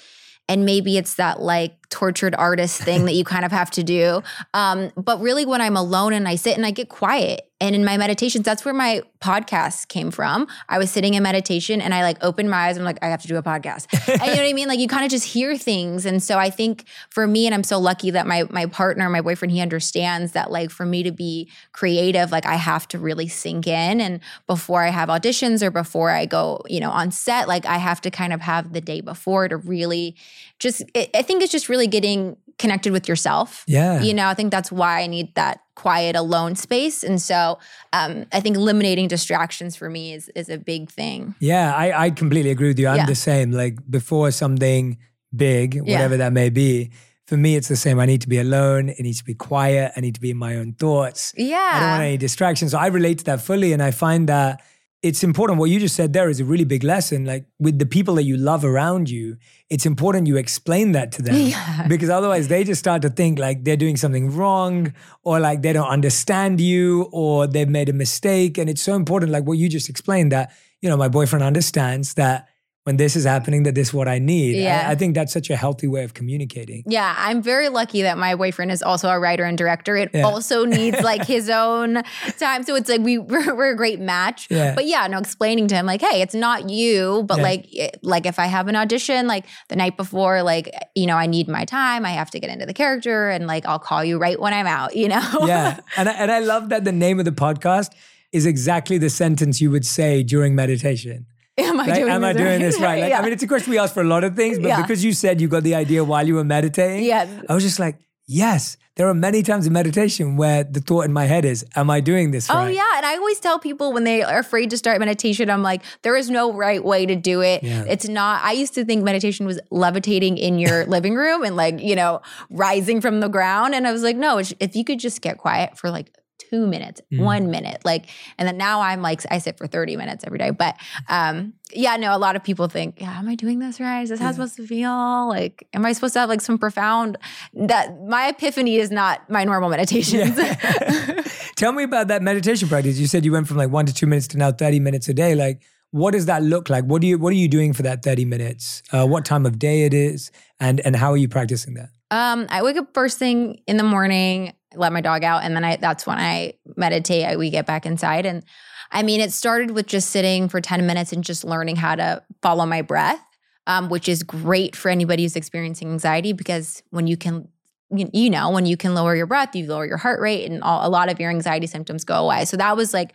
[0.47, 4.21] And maybe it's that like tortured artist thing that you kind of have to do.
[4.53, 7.85] Um, but really, when I'm alone and I sit and I get quiet, and in
[7.85, 10.47] my meditations, that's where my podcast came from.
[10.67, 13.09] I was sitting in meditation and I like opened my eyes and I'm like, I
[13.09, 13.85] have to do a podcast.
[14.09, 14.67] and you know what I mean?
[14.67, 16.07] Like you kind of just hear things.
[16.07, 19.21] And so I think for me, and I'm so lucky that my my partner, my
[19.21, 23.27] boyfriend, he understands that like for me to be creative, like I have to really
[23.27, 24.01] sink in.
[24.01, 27.77] And before I have auditions or before I go, you know, on set, like I
[27.77, 30.15] have to kind of have the day before to really
[30.57, 33.63] just it, I think it's just really getting connected with yourself.
[33.67, 34.01] Yeah.
[34.01, 37.03] You know, I think that's why I need that quiet alone space.
[37.03, 37.57] And so
[37.91, 41.35] um, I think eliminating distractions for me is is a big thing.
[41.39, 42.87] Yeah, I, I completely agree with you.
[42.87, 43.05] I'm Yeah.
[43.15, 43.51] the same.
[43.51, 44.97] Like before something
[45.35, 45.81] big, Yeah.
[45.93, 46.91] whatever that may be,
[47.27, 47.99] for me it's the same.
[47.99, 48.89] I need to be alone.
[48.89, 49.91] It needs to be quiet.
[49.95, 51.33] I need to be in my own thoughts.
[51.37, 51.71] Yeah.
[51.73, 52.71] I don't want any distractions.
[52.71, 53.73] So I relate to that fully.
[53.73, 54.61] And I find that
[55.01, 55.57] it's important.
[55.57, 57.25] What you just said there is a really big lesson.
[57.25, 59.37] Like with the people that you love around you,
[59.69, 61.35] it's important you explain that to them.
[61.35, 61.87] Yeah.
[61.87, 64.93] Because otherwise they just start to think like they're doing something wrong
[65.23, 68.59] or like they don't understand you or they've made a mistake.
[68.59, 72.13] And it's so important, like what you just explained, that, you know, my boyfriend understands
[72.13, 72.47] that
[72.83, 74.55] when this is happening that this is what I need.
[74.55, 74.85] Yeah.
[74.87, 76.81] I, I think that's such a healthy way of communicating.
[76.87, 79.95] Yeah, I'm very lucky that my boyfriend is also a writer and director.
[79.95, 80.23] It Yeah.
[80.23, 82.01] also needs like his own
[82.39, 84.47] time, so it's like we we're, we're a great match.
[84.49, 84.73] Yeah.
[84.73, 87.43] But yeah, no, explaining to him like, hey, it's not you, but Yeah.
[87.43, 91.17] like, it- like if I have an audition like the night before, like you know,
[91.17, 92.03] I need my time.
[92.03, 94.67] I have to get into the character, and like I'll call you right when I'm
[94.67, 94.95] out.
[95.01, 95.21] You know?
[95.45, 95.79] yeah.
[95.97, 97.91] And I, and I love that the name of the podcast
[98.31, 101.25] is exactly the sentence you would say during meditation.
[101.57, 103.01] Am I Like, doing am I this doing this right?
[103.01, 103.19] Like, yeah.
[103.19, 104.81] I mean, it's a question we ask for a lot of things, but Yeah.
[104.81, 107.27] because you said you got the idea while you were meditating, yeah.
[107.49, 111.13] I was just like, yes, there are many times in meditation where the thought in
[111.13, 112.65] my head is, am I doing this oh, right?
[112.65, 115.63] Oh yeah, and I always tell people when they are afraid to start meditation, I'm
[115.63, 117.63] like, there is no right way to do it.
[117.63, 117.83] Yeah.
[117.87, 118.41] It's not.
[118.43, 122.21] I used to think meditation was levitating in your living room and like you know
[122.49, 125.77] rising from the ground, and I was like, no, if you could just get quiet
[125.77, 126.13] for like
[126.49, 127.23] two minutes, Mm.
[127.23, 128.05] one minute, like,
[128.37, 130.49] and then now I'm like, I sit for 30 minutes every day.
[130.51, 130.75] But
[131.09, 134.01] um, yeah, no, a lot of people think, yeah, am I doing this right?
[134.01, 135.27] Is this how it's supposed to feel?
[135.29, 137.17] Like, am I supposed to have like some profound?
[137.53, 140.37] That my epiphany is not my normal meditations.
[140.37, 141.21] Yeah.
[141.55, 142.97] Tell me about that meditation practice.
[142.99, 145.13] You said you went from like one to two minutes to now 30 minutes a
[145.13, 145.35] day.
[145.35, 145.61] Like,
[145.91, 146.85] what does that look like?
[146.85, 148.81] What do you what are you doing for that 30 minutes?
[148.91, 151.89] Uh, what time of day it is and and how are you practicing that?
[152.11, 155.63] Um, I wake up first thing in the morning, let my dog out, and then
[155.63, 157.25] I that's when I meditate.
[157.25, 158.43] I, we get back inside, and
[158.91, 162.23] I mean, it started with just sitting for ten minutes and just learning how to
[162.41, 163.21] follow my breath,
[163.67, 167.47] um, which is great for anybody who's experiencing anxiety because when you can.
[167.93, 170.63] You you know, when you can lower your breath, you lower your heart rate, and
[170.63, 172.45] all, a lot of your anxiety symptoms go away.
[172.45, 173.11] So that was like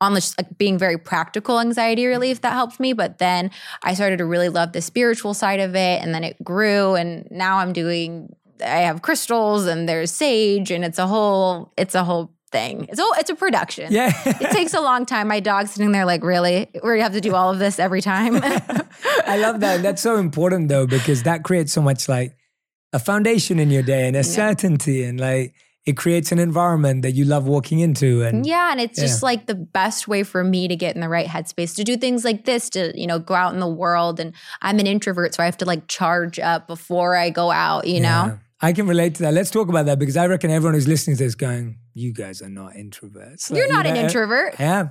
[0.00, 2.92] on the like being very practical anxiety relief that helped me.
[2.92, 3.50] But then
[3.82, 7.26] I started to really love the spiritual side of it, and then it grew, and
[7.30, 8.34] now I'm doing.
[8.60, 11.72] I have crystals, and there's sage, and it's a whole.
[11.76, 12.86] It's a whole thing.
[12.88, 13.92] It's a it's a production.
[13.92, 14.12] Yeah.
[14.26, 15.28] It takes a long time.
[15.28, 16.68] My dog's sitting there like, really?
[16.82, 18.36] We have to do all of this every time.
[19.26, 19.82] I love that.
[19.82, 22.36] That's so important though, because that creates so much like
[22.92, 25.54] a foundation in your day and a certainty and like
[25.86, 29.46] it creates an environment that you love walking into and Yeah, and it's just like
[29.46, 32.44] the best way for me to get in the right headspace to do things like
[32.44, 34.18] this, to, you know, go out in the world.
[34.20, 37.86] And I'm an introvert, so I have to like charge up before I go out,
[37.86, 38.26] you Yeah.
[38.26, 38.38] know?
[38.62, 39.32] I can relate to that.
[39.34, 42.42] Let's talk about that because I reckon everyone who's listening to this going, you guys
[42.42, 43.54] are not introverts.
[43.54, 44.60] You're not you an introvert.
[44.60, 44.90] I am.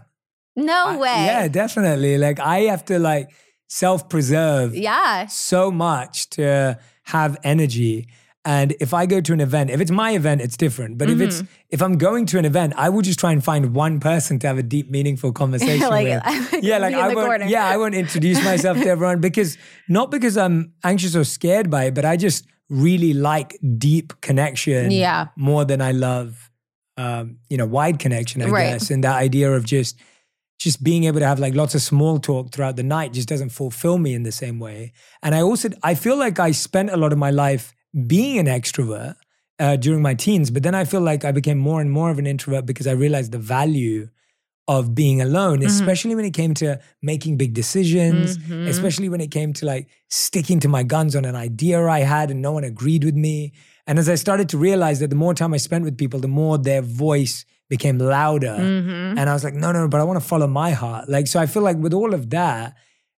[0.55, 1.25] No I- way.
[1.25, 2.17] Yeah, definitely.
[2.17, 3.29] Like I have to like
[3.67, 5.27] self-preserve Yeah.
[5.27, 8.07] so much to have energy.
[8.45, 10.97] And if I go to an event, if it's my event, it's different.
[10.97, 11.53] But if it's Mm-hmm.
[11.69, 14.47] if I'm going to an event, I will just try and find one person to
[14.47, 16.63] have a deep, meaningful conversation like, with.
[16.63, 17.27] Yeah, like I won't.
[17.27, 17.45] corner.
[17.45, 19.57] Yeah, I won't introduce myself to everyone because
[19.87, 24.91] not because I'm anxious or scared by it, but I just really like deep connection.
[24.91, 25.27] Yeah.
[25.35, 26.49] more than I love,
[26.97, 28.41] um, you know, wide connection.
[28.41, 28.71] I Right.
[28.71, 29.97] guess, and that idea of just
[30.59, 33.49] just being able to have like lots of small talk throughout the night just doesn't
[33.49, 34.91] fulfill me in the same way.
[35.23, 37.73] And I also I feel like I spent a lot of my life
[38.07, 39.15] being an extrovert
[39.57, 42.19] uh, during my teens, but then I feel like I became more and more of
[42.19, 44.09] an introvert because I realized the value
[44.75, 48.67] of being alone, especially when it came to making big decisions, Mhm.
[48.73, 52.29] especially when it came to like sticking to my guns on an idea I had
[52.31, 53.51] and no one agreed with me.
[53.87, 56.27] And as I started to realize that the more time I spent with people, the
[56.41, 58.57] more their voice became louder.
[58.59, 59.17] Mhm.
[59.17, 61.09] And I was like, no, no, but I want to follow my heart.
[61.09, 62.75] Like, so I feel like with all of that,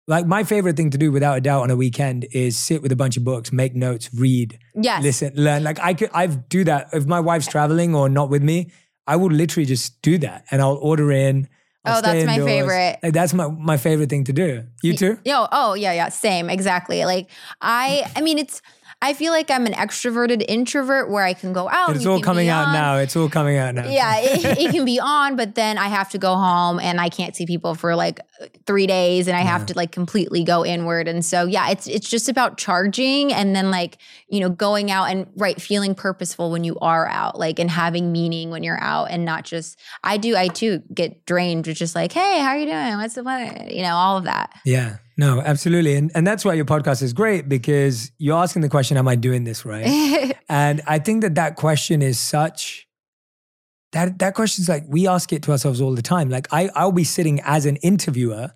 [0.08, 2.92] like my favorite thing to do without a doubt on a weekend is sit with
[2.92, 5.02] a bunch of books, make notes, read, Yes.
[5.02, 5.62] listen, learn.
[5.68, 6.88] Like I could, I've do that.
[6.92, 8.58] If my wife's traveling or not with me,
[9.06, 11.48] I would literally just do that and I'll order in.
[11.84, 12.48] I'll Oh, that's my indoors.
[12.48, 12.98] favorite.
[13.02, 14.64] Like, that's my, my favorite thing to do.
[14.82, 15.18] You too?
[15.24, 17.04] Yo, oh yeah, yeah, same, exactly.
[17.04, 17.28] Like
[17.60, 18.62] I, I mean, it's.
[19.02, 21.96] I feel like I'm an extroverted introvert where I can go out.
[21.96, 22.98] It's all coming out now.
[22.98, 23.88] It's all coming out now.
[23.88, 27.08] Yeah, it, it can be on, but then I have to go home and I
[27.08, 28.20] can't see people for like
[28.64, 31.08] three days, and I have to like completely go inward.
[31.08, 33.98] And so, yeah, it's it's just about charging and then like
[34.28, 38.12] you know going out and right feeling purposeful when you are out, like and having
[38.12, 41.96] meaning when you're out, and not just I do I too get drained with just
[41.96, 42.98] like hey, how are you doing?
[42.98, 43.66] What's the weather?
[43.68, 44.52] You know, all of that.
[44.64, 44.98] Yeah.
[45.16, 45.94] No, absolutely.
[45.94, 49.14] And and that's why your podcast is great because you're asking the question, am I
[49.16, 50.34] doing this right?
[50.48, 52.88] and I think that that question is such
[53.92, 56.30] that that question is like we ask it to ourselves all the time.
[56.30, 58.52] Like I I'll be sitting as an interviewer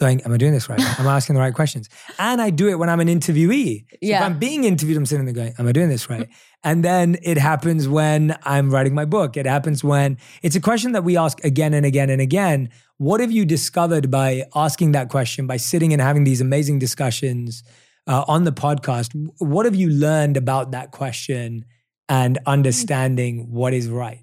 [0.00, 0.80] going, am I doing this right?
[0.98, 1.88] Am I asking the right questions?
[2.18, 3.84] And I do it when I'm an interviewee.
[3.90, 4.20] So Yeah.
[4.20, 6.28] If I'm being interviewed, I'm sitting there going, am I doing this right?
[6.64, 9.36] And then it happens when I'm writing my book.
[9.36, 12.70] It happens when it's a question that we ask again and again and again.
[12.96, 17.62] What have you discovered by asking that question, by sitting and having these amazing discussions
[18.06, 19.10] uh, on the podcast?
[19.38, 21.64] What have you learned about that question
[22.10, 24.20] and understanding what is right?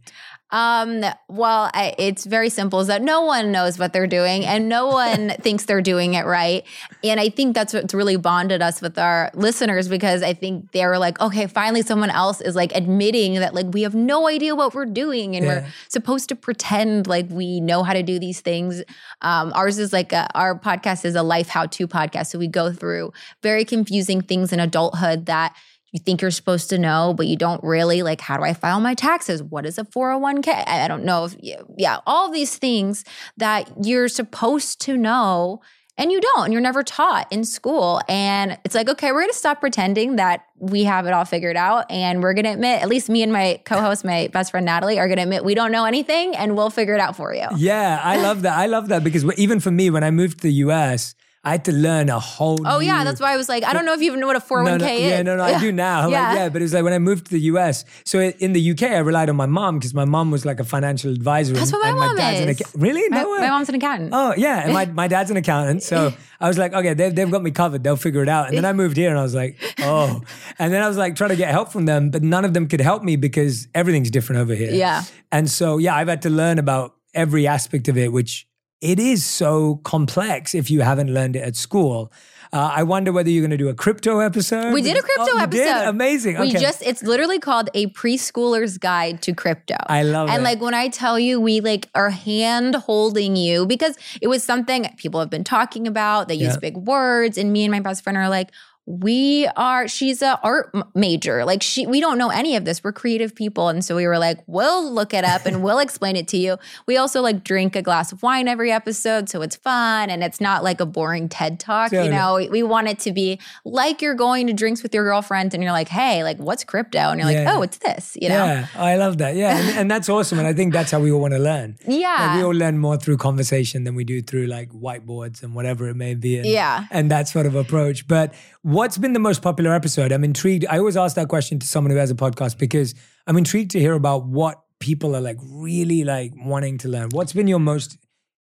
[0.49, 4.69] Um, well, I, it's very simple is that no one knows what they're doing and
[4.69, 6.63] no one thinks they're doing it right.
[7.03, 10.85] And I think that's what's really bonded us with our listeners because I think they
[10.85, 14.55] were like, okay, finally someone else is like admitting that like we have no idea
[14.55, 15.61] what we're doing and Yeah.
[15.61, 18.83] we're supposed to pretend like we know how to do these things.
[19.21, 22.27] Um, ours is like a, our podcast is a life how to podcast.
[22.27, 23.11] So we go through
[23.43, 25.55] very confusing things in adulthood that
[25.97, 28.03] you think you're supposed to know, but you don't really.
[28.03, 29.41] Like, how do I file my taxes?
[29.41, 30.67] What is a 401k?
[30.67, 33.03] I don't know if, yeah, all these things
[33.37, 35.61] that you're supposed to know
[35.97, 36.45] and you don't.
[36.45, 37.99] And you're never taught in school.
[38.07, 41.57] And it's like, okay, we're going to stop pretending that we have it all figured
[41.57, 41.89] out.
[41.89, 44.67] And we're going to admit, at least me and my co host, my best friend
[44.67, 47.33] Natalie, are going to admit we don't know anything and we'll figure it out for
[47.33, 47.47] you.
[47.55, 48.55] Yeah, I love that.
[48.55, 51.15] I love that because even for me, when I moved to the US,
[51.47, 52.59] I had to learn a whole.
[52.65, 53.03] Oh, yeah.
[53.03, 54.65] That's why I was like, I don't know if you even know what a 401k
[54.65, 55.01] no, no, oh is.
[55.01, 56.09] Yeah, no, no, I do now.
[56.09, 56.27] Yeah.
[56.27, 57.85] Like, yeah, but it was like when I moved to the US.
[58.05, 60.63] So in the UK, I relied on my mom because my mom was like a
[60.65, 61.53] financial advisor.
[61.53, 62.57] That's and, what my and mom dad's an is.
[62.59, 63.07] acca- really?
[63.09, 63.39] My, No way.
[63.39, 64.09] my mom's an accountant.
[64.13, 67.31] Oh yeah, and my, my dad's an accountant, so I was like, okay, they've, they've
[67.31, 67.83] got me covered.
[67.83, 68.49] They'll figure it out.
[68.49, 70.21] And then I moved here, and I was like, oh,
[70.59, 72.67] and then I was like trying to get help from them, but none of them
[72.67, 74.71] could help me because everything's different over here.
[74.73, 75.03] Yeah.
[75.31, 78.47] and so yeah, I've had to learn about every aspect of it, which
[78.81, 82.11] it is so complex if you haven't learned it at school.
[82.53, 84.73] Uh, I wonder whether you're going to do a crypto episode.
[84.73, 85.67] We did a crypto Oh, you did?
[85.67, 85.89] episode.
[85.89, 86.39] Amazing.
[86.39, 86.59] We Okay.
[86.59, 89.75] just it's literally called a preschooler's guide to crypto.
[89.87, 90.35] I love and it.
[90.35, 94.43] And like when I tell you we like are hand holding you because it was
[94.45, 96.29] something people have been talking about.
[96.29, 98.51] They use big words and me and my best friend are like
[98.89, 102.93] we are she's a art major like she we don't know any of this we're
[102.93, 106.25] creative people and so we were like we'll look it up and we'll explain it
[106.25, 110.09] to you we also like drink a glass of wine every episode so it's fun
[110.09, 112.07] and it's not like a boring ted talk Totally.
[112.07, 115.03] you know we, we want it to be like you're going to drinks with your
[115.03, 117.55] girlfriend and you're like hey like what's crypto and you're like Yeah.
[117.57, 119.35] oh it's this you know Yeah, I love that.
[119.35, 120.39] Yeah, and, and that's awesome.
[120.39, 121.75] And I think that's how we all want to learn.
[121.85, 125.53] yeah Like we all learn more through conversation than we do through like whiteboards and
[125.53, 126.37] whatever it may be.
[126.37, 126.85] And, Yeah.
[126.89, 128.07] And that sort of approach.
[128.07, 128.33] But
[128.67, 130.11] what's been the most popular episode?
[130.11, 130.65] I'm intrigued.
[130.69, 132.93] I always ask that question to someone who has a podcast because
[133.25, 137.09] I'm intrigued to hear about what people are like really like wanting to learn.
[137.11, 137.97] What's been your most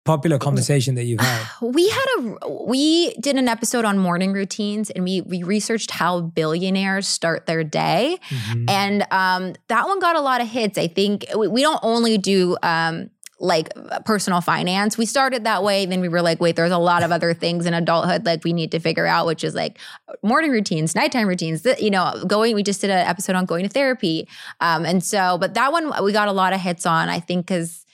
[0.04, 1.46] popular conversation that you've had?
[1.62, 6.20] we had a we did an episode on morning routines and we we researched how
[6.20, 8.70] billionaires start their day Mhm.
[8.70, 12.16] and um that one got a lot of hits i think we, we don't only
[12.16, 13.10] do um
[13.40, 13.68] like
[14.04, 17.12] personal finance we started that way then we were like wait there's a lot of
[17.12, 19.78] other things in adulthood like we need to figure out which is like
[20.22, 23.62] morning routines nighttime routines th- you know going we just did an episode on going
[23.62, 24.26] to therapy
[24.60, 27.46] um and so but that one we got a lot of hits on i think
[27.46, 27.84] because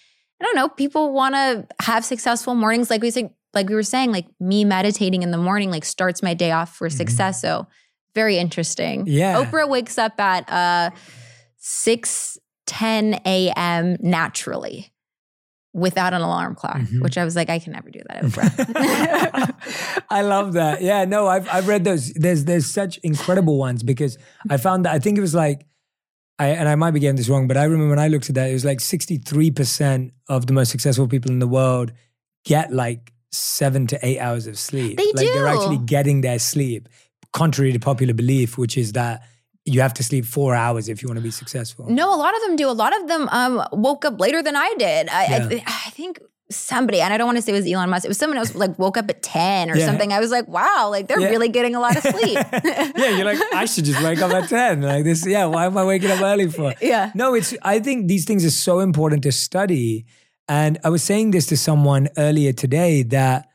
[0.40, 2.90] I don't know, people want to have successful mornings.
[2.90, 6.22] Like we said, like we were saying, like me meditating in the morning, like starts
[6.22, 7.40] my day off for success.
[7.40, 7.66] So
[8.14, 9.00] very interesting.
[9.00, 9.08] Mm-hmm.
[9.08, 9.42] Yeah.
[9.42, 10.90] Oprah wakes up at uh
[11.58, 13.96] 6 10 a.m.
[14.00, 14.92] naturally
[15.74, 17.02] without an alarm clock, Mhm.
[17.02, 19.54] which I was like, I can never do that,
[20.10, 20.80] I love that.
[20.82, 22.12] Yeah, no, I've I've read those.
[22.14, 24.16] There's there's such incredible ones because
[24.48, 25.66] I found that I think it was like
[26.38, 28.34] I and I might be getting this wrong, but I remember when I looked at
[28.36, 31.92] that, it was like 63% of the most successful people in the world
[32.44, 34.96] get like seven to eight hours of sleep.
[34.96, 36.88] They like they're actually getting their sleep,
[37.32, 39.22] contrary to popular belief, which is that
[39.64, 41.88] you have to sleep four hours if you want to be successful.
[41.88, 42.68] No, a lot of them do.
[42.68, 45.08] A lot of them um, woke up later than I did.
[45.08, 47.88] I, I, th- I think somebody, and I don't want to say it was Elon
[47.88, 48.04] Musk.
[48.04, 49.86] It was someone else like woke up at ten or Yeah.
[49.86, 50.12] something.
[50.12, 51.30] I was like, wow, like they're Yeah.
[51.30, 52.38] really getting a lot of sleep.
[52.62, 54.82] yeah, you're like, I should just wake up at 10.
[54.82, 56.74] Like this, yeah, why am I waking up early for?
[56.82, 57.10] yeah.
[57.14, 60.04] No, it's I think these things are so important to study.
[60.46, 63.48] And I was saying this to someone earlier today that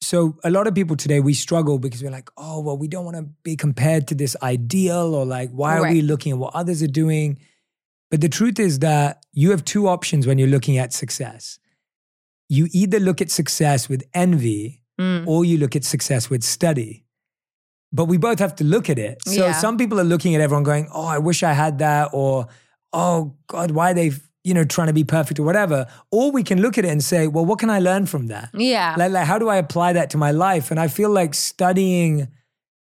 [0.00, 3.04] so a lot of people today we struggle because we're like, oh, well, we don't
[3.04, 6.54] want to be compared to this ideal or like why are we looking at what
[6.54, 7.38] others are doing?
[8.10, 11.58] But the truth is that you have two options when you're looking at success.
[12.48, 15.28] You either look at success with envy Mm.
[15.28, 17.04] or you look at success with study.
[17.92, 19.18] But we both have to look at it.
[19.24, 19.52] So Yeah.
[19.52, 22.48] some people are looking at everyone going, "Oh, I wish I had that," or
[22.92, 24.10] "Oh God, why are they
[24.48, 27.02] you know trying to be perfect or whatever." Or we can look at it and
[27.02, 28.50] say, "Well, what can I learn from that?
[28.54, 28.94] Yeah.
[28.98, 32.28] Like, like how do I apply that to my life?" And I feel like studying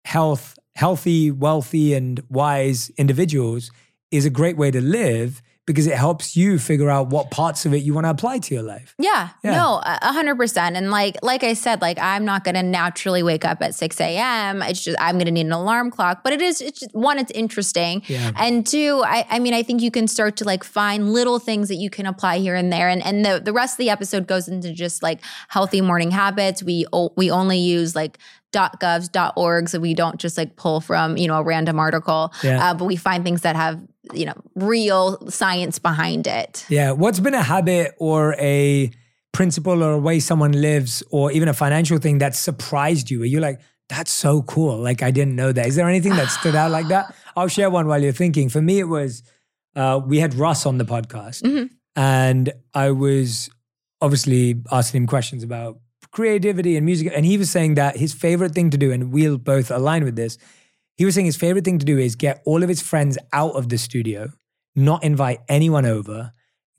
[0.05, 3.71] health, healthy, wealthy, and wise individuals
[4.11, 7.73] is a great way to live because it helps you figure out what parts of
[7.73, 8.95] it you want to apply to your life.
[8.99, 9.53] Yeah, Yeah.
[9.53, 10.77] no, a hundred percent.
[10.77, 14.01] And like, like I said, like I'm not going to naturally wake up at six
[14.01, 14.61] a.m.
[14.63, 16.25] It's just I'm going to need an alarm clock.
[16.25, 18.33] But it is, it's just, one, it's interesting, Yeah.
[18.37, 21.69] and two, I, I mean, I think you can start to like find little things
[21.69, 22.89] that you can apply here and there.
[22.89, 26.63] And and the the rest of the episode goes into just like healthy morning habits.
[26.63, 26.87] We
[27.17, 28.19] we only use like
[28.53, 32.33] .govs, .org, so we don't just like pull from you know a random article.
[32.43, 32.71] Yeah.
[32.71, 33.81] Uh, but we find things that have
[34.13, 36.65] you know, real science behind it.
[36.69, 36.93] Yeah.
[36.93, 38.91] What's been a habit or a
[39.33, 43.21] principle or a way someone lives or even a financial thing that surprised you?
[43.21, 44.79] Where you're like, that's so cool.
[44.79, 45.67] Like I didn't know that.
[45.67, 47.15] Is there anything that stood out like that?
[47.37, 48.49] I'll share one while you're thinking.
[48.49, 49.23] For me, it was
[49.77, 51.71] uh, we had Russ on the podcast, Mhm.
[51.97, 53.49] and I was
[54.03, 55.79] obviously asking him questions about
[56.11, 59.39] creativity and music, and he was saying that his favorite thing to do, and we'll
[59.39, 60.37] both align with this.
[60.97, 63.55] He was saying his favorite thing to do is get all of his friends out
[63.57, 64.33] of the studio,
[64.75, 66.33] not invite anyone over,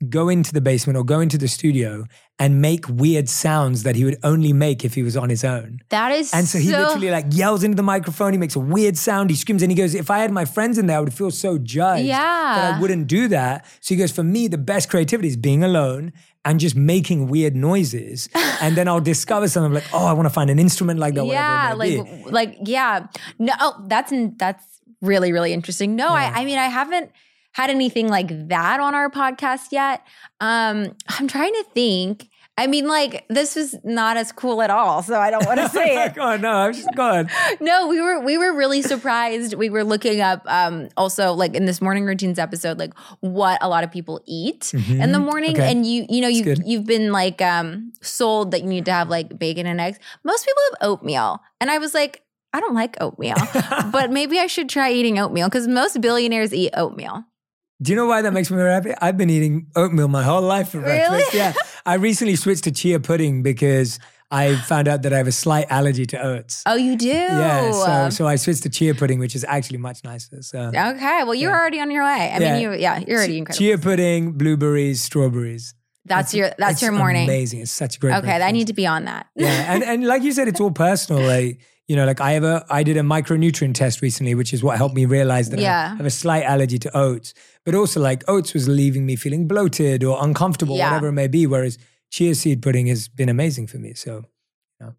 [0.08, 2.04] go into the basement or go into the studio
[2.38, 5.78] and make weird sounds that he would only make if he was on his own.
[5.90, 8.32] That is And so he literally like yells into the microphone.
[8.32, 9.30] He makes a weird sound.
[9.30, 11.30] He screams and he goes, "If I had my friends in there, I would feel
[11.30, 12.54] so judged yeah.
[12.56, 15.62] that I wouldn't do that." So he goes, "For me, the best creativity is being
[15.62, 16.12] alone
[16.44, 18.28] and just making weird noises,
[18.60, 21.26] and then I'll discover something like, oh, I want to find an instrument like that.
[21.26, 22.30] yeah, whatever it may like be.
[22.30, 23.06] like yeah.
[23.38, 24.64] No, oh, that's that's
[25.00, 25.96] really really interesting.
[25.96, 26.32] No, Yeah.
[26.34, 27.10] I I mean I haven't
[27.52, 30.02] had anything like that on our podcast yet.
[30.40, 32.28] Um, I'm trying to think.
[32.56, 35.68] I mean, like this was not as cool at all, so I don't want to
[35.70, 36.14] say it.
[36.18, 37.28] oh no, I'm just God.
[37.60, 39.54] no, we were we were really surprised.
[39.54, 43.68] We were looking up um also like in this morning routines episode, like what a
[43.68, 45.54] lot of people eat in the morning.
[45.54, 45.62] Mm-hmm.
[45.62, 45.70] Okay.
[45.72, 49.08] And you you know you you've been like um sold that you need to have
[49.08, 49.98] like bacon and eggs.
[50.22, 51.40] Most people have oatmeal.
[51.60, 53.34] And I was like, I don't like oatmeal.
[53.90, 57.24] but maybe I should try eating oatmeal because most billionaires eat oatmeal.
[57.82, 58.92] Do you know why that makes me very happy?
[59.02, 61.08] I've been eating oatmeal my whole life for Really?
[61.08, 61.34] breakfast.
[61.34, 61.52] Yeah.
[61.86, 63.98] I recently switched to chia pudding because
[64.30, 66.62] I found out that I have a slight allergy to oats.
[66.66, 67.06] Oh, you do?
[67.08, 70.42] Yeah, so so I switched to chia pudding, which is actually much nicer.
[70.42, 71.58] So Okay, well, you're Yeah.
[71.58, 72.32] already on your way.
[72.34, 72.52] I Yeah.
[72.54, 73.58] mean, you, yeah, you're already incredible.
[73.58, 75.74] chia pudding, blueberries, strawberries.
[76.06, 77.24] that's your that's your morning.
[77.24, 77.60] Amazing.
[77.60, 78.14] It's such a great.
[78.16, 79.26] Okay, I need to be on that.
[79.36, 81.22] yeah, and and like you said, it's all personal.
[81.22, 84.62] Like you know, like I have a I did a micronutrient test recently, which is
[84.62, 85.92] what helped me realize that Yeah.
[85.92, 87.34] I have a slight allergy to oats.
[87.64, 90.90] But also, like oh, oats was leaving me feeling bloated or uncomfortable, Yeah.
[90.90, 91.46] whatever it may be.
[91.46, 91.78] Whereas
[92.10, 93.94] chia seed pudding has been amazing for me.
[93.94, 94.24] So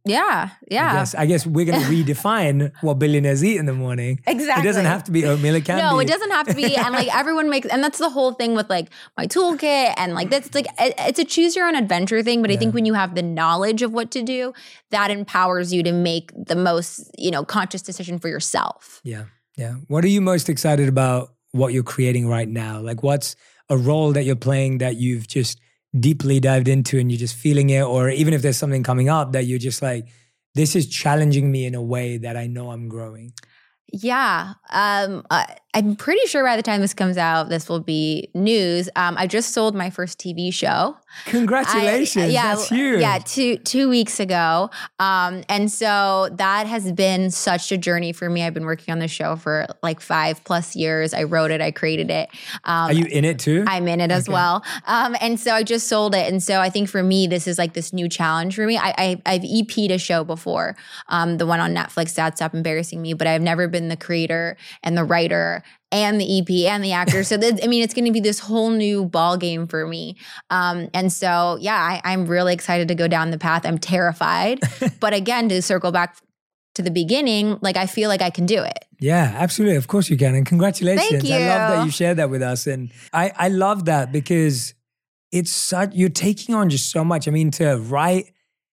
[0.04, 0.90] yeah, yeah.
[0.90, 4.20] I guess I guess we're going to redefine what billionaires eat in the morning.
[4.26, 4.64] Exactly.
[4.64, 5.54] It doesn't have to be oatmeal.
[5.54, 6.06] It can no, be.
[6.06, 6.76] it doesn't have to be.
[6.86, 10.32] And like everyone makes, and that's the whole thing with like my toolkit and like
[10.32, 12.42] that's like it- it's a choose your own adventure thing.
[12.42, 14.54] But I think when you have the knowledge of what to do,
[14.90, 19.02] that empowers you to make the most you know conscious decision for yourself.
[19.04, 19.26] Yeah.
[19.56, 19.76] Yeah.
[19.88, 22.80] What are you most excited about what you're creating right now?
[22.82, 23.36] Like what's
[23.70, 25.60] a role that you're playing that you've just
[25.98, 29.32] deeply dived into and you're just feeling it or even if there's something coming up
[29.32, 30.08] that you're just like
[30.56, 33.34] this is challenging me in a way that I know I'm growing.
[33.92, 35.46] Yeah, um, uh,
[35.76, 38.90] I'm pretty sure by the time this comes out, this will be news.
[38.96, 40.96] Um, I just sold my first TV show.
[41.26, 42.26] Congratulations.
[42.26, 43.02] I- yeah, That's huge.
[43.02, 44.70] Yeah, two two weeks ago.
[45.00, 48.44] Um, and so that has been such a journey for me.
[48.44, 51.14] I've been working on the show for like five plus years.
[51.14, 52.30] I wrote it, I created it.
[52.64, 53.64] Um, Are you in it too?
[53.68, 54.64] I'm in it as well.
[54.88, 56.32] Um, and so I just sold it.
[56.32, 58.78] And so I think for me, this is like this new challenge for me.
[58.78, 60.76] I, I, I've EP'd a show before,
[61.10, 64.56] um, the one on Netflix, Dad Stop Embarrassing Me, but I've never been the creator
[64.84, 67.24] and the writer and the EP and the actor.
[67.24, 70.18] So that, I mean, it's going to be this whole new ball game for me.
[70.50, 73.66] Um, and so, yeah, I, I'm really excited to go down the path.
[73.66, 74.60] I'm terrified.
[75.00, 76.18] but again, to circle back
[76.76, 78.86] to the beginning, like I feel like I can do it.
[79.00, 79.78] Yeah, absolutely.
[79.78, 80.36] Of course you can.
[80.36, 81.10] And congratulations.
[81.10, 81.86] Thank I love that you.
[81.86, 82.68] you shared that with us.
[82.68, 84.74] And I, I love that because
[85.32, 87.28] it's such, you're taking on just so much.
[87.28, 88.32] I mean, to write,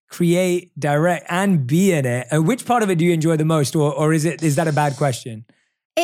[0.09, 2.27] create, direct, and be in it.
[2.33, 3.75] Uh, which part of it do you enjoy the most?
[3.75, 5.45] Or, or is it, is that a bad question?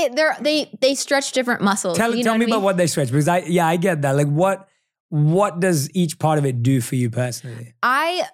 [0.06, 1.98] It, they're, they they stretch different muscles.
[1.98, 2.56] Tell, you know tell me I mean?
[2.56, 4.16] about what they stretch because I, yeah, I get that.
[4.16, 4.68] Like what,
[5.10, 7.74] what does each part of it do for you personally?
[7.82, 8.28] I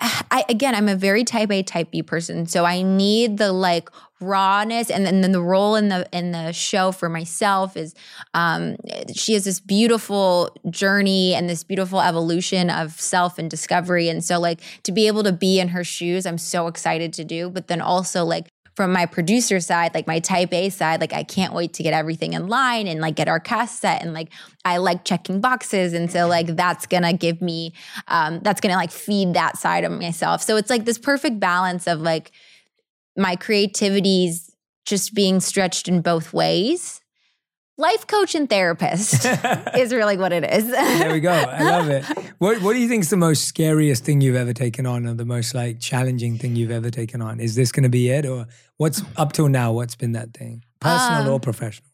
[0.00, 3.90] I again I'm a very type A type B person so I need the like
[4.20, 7.94] rawness and then, then the role in the in the show for myself is
[8.32, 8.76] um
[9.14, 14.38] she has this beautiful journey and this beautiful evolution of self and discovery and so
[14.38, 17.68] like to be able to be in her shoes I'm so excited to do but
[17.68, 18.48] then also like
[18.80, 21.92] from my producer side, like my type A side, like I can't wait to get
[21.92, 24.00] everything in line and like get our cast set.
[24.00, 24.32] And like
[24.64, 25.92] I like checking boxes.
[25.92, 27.74] And so like that's gonna give me
[28.08, 30.40] um that's gonna like feed that side of myself.
[30.40, 32.32] So it's like this perfect balance of like
[33.18, 34.50] my creativity's
[34.86, 37.02] just being stretched in both ways.
[37.76, 39.26] Life coach and therapist
[39.76, 40.70] is really what it is.
[40.70, 41.32] There we go.
[41.32, 42.04] I love it.
[42.38, 45.12] What What do you think is the most scariest thing you've ever taken on, or
[45.12, 47.40] the most like challenging thing you've ever taken on?
[47.40, 48.46] Is this going to be it, or
[48.80, 49.72] what's up till now?
[49.72, 51.86] What's been that thing, personal Um, or professional?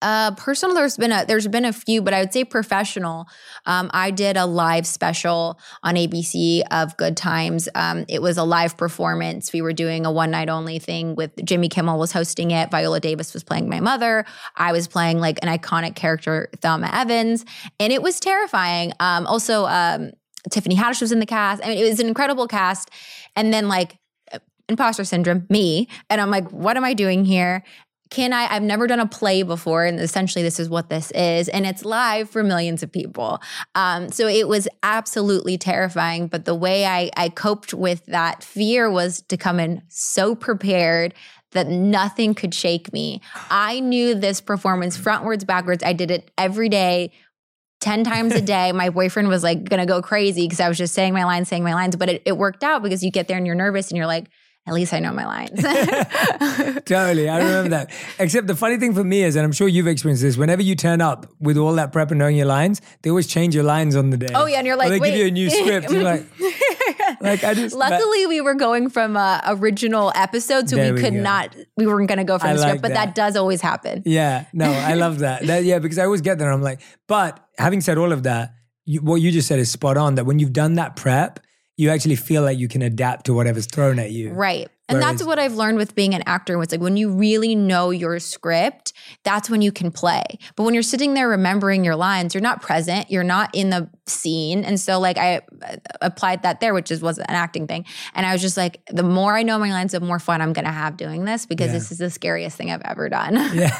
[0.00, 3.26] Uh, personal, there's been a there's been a few, but I would say professional.
[3.66, 7.68] Um, I did a live special on ABC of Good Times.
[7.74, 9.52] Um, it was a live performance.
[9.52, 12.70] We were doing a one night only thing with Jimmy Kimmel was hosting it.
[12.70, 14.24] Viola Davis was playing my mother.
[14.54, 17.44] I was playing like an iconic character, Thelma Evans,
[17.80, 18.92] and it was terrifying.
[19.00, 20.12] Um, also, um,
[20.52, 21.64] Tiffany Haddish was in the cast.
[21.64, 22.90] I mean, it was an incredible cast.
[23.34, 23.98] And then like
[24.68, 27.64] imposter syndrome, me, and I'm like, what am I doing here?
[28.10, 28.46] can I?
[28.46, 31.84] I've never done a play before, and essentially, this is what this is, and it's
[31.84, 33.40] live for millions of people.
[33.74, 36.26] Um, so it was absolutely terrifying.
[36.26, 41.14] But the way I, I coped with that fear was to come in so prepared
[41.52, 43.20] that nothing could shake me.
[43.50, 45.82] I knew this performance frontwards, backwards.
[45.82, 47.12] I did it every day
[47.80, 48.72] 10 times a day.
[48.72, 51.64] My boyfriend was like gonna go crazy because I was just saying my lines, saying
[51.64, 51.96] my lines.
[51.96, 54.28] But it, it, worked out because you get there and you're nervous and you're like,
[54.68, 55.62] at least I know my lines.
[56.84, 57.28] totally.
[57.28, 57.90] I remember that.
[58.18, 60.74] Except the funny thing for me is, and I'm sure you've experienced this, whenever you
[60.74, 63.96] turn up with all that prep and knowing your lines, they always change your lines
[63.96, 64.28] on the day.
[64.34, 64.58] Oh, yeah.
[64.58, 65.10] And you're like, or they Wait.
[65.12, 65.90] give you a new script.
[65.90, 66.26] You're like,
[67.20, 67.74] like I just.
[67.74, 71.20] Luckily, we were going from uh, original episode, so we, we could go.
[71.22, 73.06] not, we weren't going to go from I the like script, but that.
[73.06, 73.14] that.
[73.14, 74.02] does always happen.
[74.04, 74.44] Yeah.
[74.52, 75.46] No, I love that.
[75.46, 75.64] that.
[75.64, 76.52] Yeah, because I always get there.
[76.52, 78.52] I'm like, but having said all of that,
[78.84, 81.40] you, what you just said is spot on that when you've done that prep,
[81.78, 84.32] you actually feel like you can adapt to whatever's thrown at you.
[84.32, 84.68] Right.
[84.88, 86.60] And Whereas, that's what I've learned with being an actor.
[86.60, 90.24] It's like when you really know your script, that's when you can play.
[90.56, 93.88] But when you're sitting there remembering your lines, you're not present, you're not in the
[94.06, 94.64] scene.
[94.64, 97.84] And so, like, I uh, applied that there, which is was an acting thing.
[98.14, 100.52] And I was just like, the more I know my lines, the more fun I'm
[100.52, 101.74] going to have doing this because yeah.
[101.74, 103.34] this is the scariest thing I've ever done.
[103.54, 103.78] yeah,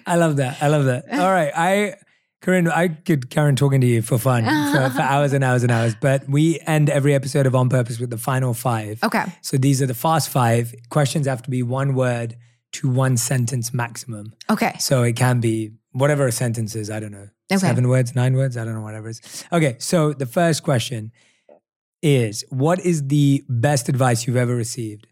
[0.06, 0.60] I love that.
[0.60, 1.04] I love that.
[1.12, 1.94] All right, I
[2.42, 5.70] Corinne, I could Karen talking to you for fun for, for, hours and hours and
[5.70, 9.02] hours, but we end every episode of On Purpose with the final five.
[9.02, 9.24] Okay.
[9.42, 10.74] So these are the fast five.
[10.90, 12.36] Questions have to be one word
[12.72, 14.34] to one sentence maximum.
[14.50, 14.74] Okay.
[14.80, 16.90] So it can be whatever a sentence is.
[16.90, 17.28] I don't know.
[17.50, 17.58] Okay.
[17.58, 18.56] Seven words, nine words.
[18.56, 19.44] I don't know, whatever it is.
[19.52, 19.76] Okay.
[19.78, 21.12] So the first question
[22.02, 25.06] is What is the best advice you've ever received?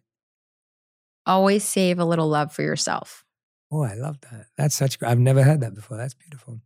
[1.26, 3.24] Always save a little love for yourself.
[3.70, 4.46] Oh, I love that.
[4.56, 5.96] That's such, I've never heard that before.
[5.96, 6.60] That's beautiful.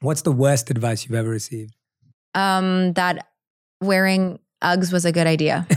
[0.00, 1.74] What's the worst advice you've ever received?
[2.34, 3.26] Um, that
[3.82, 5.66] wearing Uggs was a good idea.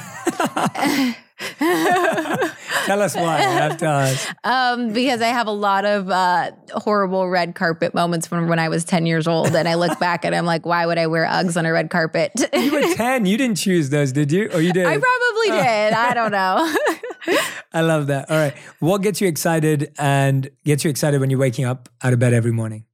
[2.86, 3.38] Tell us why.
[3.40, 4.28] Have to us.
[4.46, 8.68] Um, because I have a lot of uh, horrible red carpet moments from when I
[8.68, 9.56] was 10 years old.
[9.56, 11.90] And I look back and I'm like, why would I wear Uggs on a red
[11.90, 12.32] carpet?
[12.54, 13.26] you were 10.
[13.26, 14.50] You didn't choose those, did you?
[14.54, 14.86] Or you did?
[14.86, 15.64] I probably oh.
[15.64, 15.94] did.
[15.94, 16.76] I don't know.
[17.74, 18.30] I love that.
[18.30, 18.54] All right.
[18.80, 22.34] What gets you excited and gets you excited when you're waking up out of bed
[22.34, 22.86] every morning?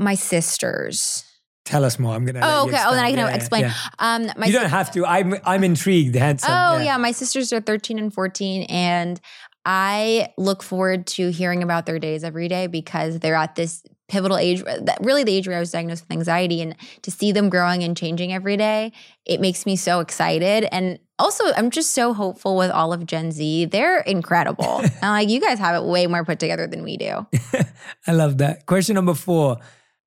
[0.00, 1.24] My sisters.
[1.64, 2.14] Tell us more.
[2.14, 2.40] I'm gonna.
[2.42, 2.82] Oh, okay.
[2.84, 3.62] Oh, then I can yeah, explain.
[3.64, 3.74] Yeah.
[3.98, 5.06] Um, my you don't si- have to.
[5.06, 6.16] I'm I'm intrigued.
[6.16, 6.50] Handsome.
[6.50, 6.84] Oh yeah.
[6.84, 9.20] yeah, my sisters are 13 and 14, and
[9.64, 14.36] I look forward to hearing about their days every day because they're at this pivotal
[14.36, 14.64] age,
[15.00, 17.96] really the age where I was diagnosed with anxiety, and to see them growing and
[17.96, 18.92] changing every day,
[19.24, 20.66] it makes me so excited.
[20.72, 23.66] And also, I'm just so hopeful with all of Gen Z.
[23.66, 24.78] They're incredible.
[24.80, 27.26] and like you guys have it way more put together than we do.
[28.06, 28.66] I love that.
[28.66, 29.58] Question number four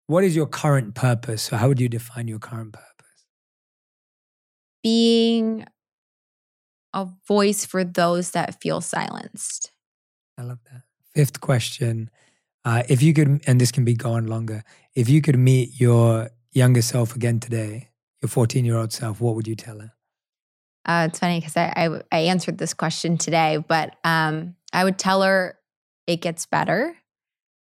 [0.08, 1.44] what is your current purpose?
[1.44, 2.90] So, how would you define your current purpose?
[4.84, 5.66] Being
[6.94, 9.72] a voice for those that feel silenced.
[10.38, 10.84] I love that.
[11.16, 12.10] Fifth question.
[12.66, 14.64] Uh, if you could, and this can be going longer,
[14.96, 17.90] if you could meet your younger self again today,
[18.22, 19.92] your 14 year old self, what would you tell her?
[20.86, 24.98] Uh, it's funny because I, I, I, answered this question today, but um, I would
[24.98, 25.58] tell her
[26.08, 26.94] it gets better.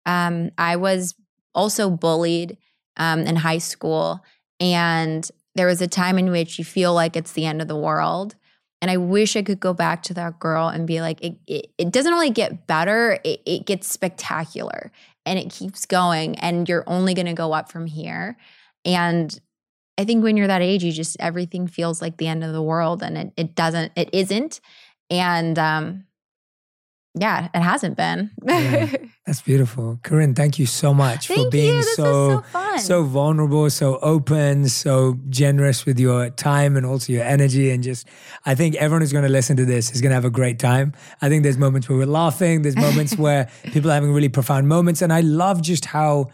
[0.06, 1.14] Um, I was
[1.54, 2.56] also bullied
[2.96, 4.24] um, in high school.
[4.60, 7.76] And there was a time in which you feel like it's the end of the
[7.76, 8.34] world.
[8.82, 11.72] And I wish I could go back to that girl and be like, it, it,
[11.78, 14.92] it doesn't only get better, it, it gets spectacular
[15.24, 16.38] and it keeps going.
[16.38, 18.36] And you're only going to go up from here.
[18.84, 19.38] And
[19.96, 22.62] I think when you're that age, you just, everything feels like the end of the
[22.62, 24.60] world and it, it doesn't, it isn't.
[25.08, 26.04] And um,
[27.16, 28.32] yeah, it hasn't been.
[28.44, 28.92] yeah,
[29.26, 30.00] that's beautiful.
[30.02, 35.16] Corinne, thank you so much thank for being so so, so, vulnerable, so open, so
[35.28, 37.70] generous with your time and also your energy.
[37.70, 38.08] And just,
[38.44, 40.58] I think everyone who's going to listen to this is going to have a great
[40.58, 40.92] time.
[41.22, 44.68] I think there's moments where we're laughing, there's moments where people are having really profound
[44.68, 45.00] moments.
[45.00, 46.32] And I love just how,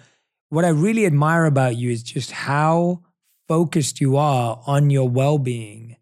[0.48, 3.02] what I really admire about you is just how
[3.48, 5.96] focused you are on your well being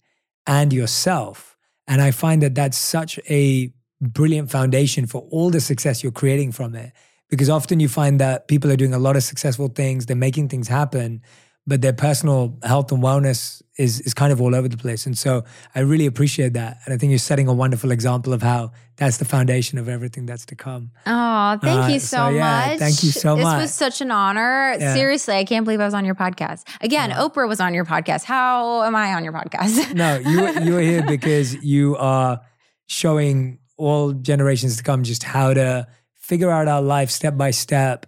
[0.46, 1.56] and yourself.
[1.88, 6.52] And I find that that's such a brilliant foundation for all the success you're creating
[6.52, 6.92] from it.
[7.30, 10.48] Because often you find that people are doing a lot of successful things, they're making
[10.48, 11.20] things happen,
[11.66, 15.04] but their personal health and wellness is is kind of all over the place.
[15.04, 15.44] And so
[15.74, 16.78] I really appreciate that.
[16.86, 20.24] And I think you're setting a wonderful example of how that's the foundation of everything
[20.24, 20.90] that's to come.
[21.06, 22.78] Oh, thank Uh, you so, so, yeah, much.
[22.78, 23.58] thank you so this much.
[23.60, 24.74] This was such an honor.
[24.80, 24.94] Yeah.
[24.94, 26.64] Seriously, I can't believe I was on your podcast.
[26.80, 28.24] Again, Oprah was on your podcast.
[28.24, 29.92] How am I on your podcast?
[29.94, 32.40] No, you were- you are here because you are
[32.86, 38.04] showing all generations to come just how to figure out our life step by step,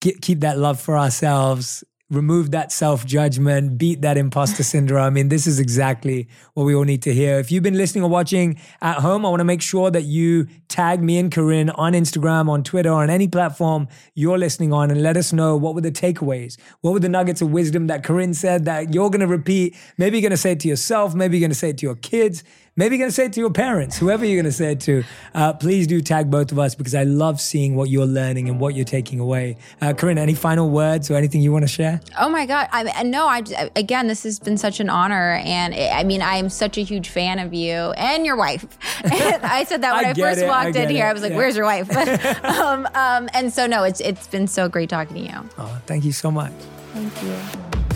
[0.00, 5.04] get, keep that love for ourselves, remove that self judgment, beat that imposter syndrome.
[5.04, 7.38] I mean, this is exactly what we all need to hear.
[7.38, 10.46] If you've been listening or watching at home, I want to make sure that you
[10.68, 15.02] tag me and Corinne on Instagram, on Twitter, on any platform you're listening on, and
[15.02, 18.34] let us know what were the takeaways, what were the nuggets of wisdom that Corinne
[18.34, 19.74] said that you're going to repeat.
[19.96, 21.86] Maybe you're going to say it to yourself, maybe you're going to say it to
[21.86, 22.44] your kids.
[22.74, 24.80] Maybe you're going to say it to your parents, whoever you're going to say it
[24.80, 25.04] to.
[25.34, 28.58] Uh, please do tag both of us because I love seeing what you're learning and
[28.58, 29.58] what you're taking away.
[29.82, 32.00] Uh, Corinne, any final words or anything you want to share?
[32.18, 32.68] Oh my God.
[32.72, 33.42] I no, I
[33.76, 35.34] again, this has been such an honor.
[35.44, 38.66] And it, I mean, I am such a huge fan of you and your wife.
[39.04, 41.04] I said that when I I, first it, I walked in get here.
[41.04, 41.36] I was like, yeah.
[41.36, 41.94] where's your wife?
[42.44, 45.50] um, um, and so, no, it's it's been so great talking to you.
[45.58, 46.52] Oh, thank you so much.
[46.94, 47.91] Thank you.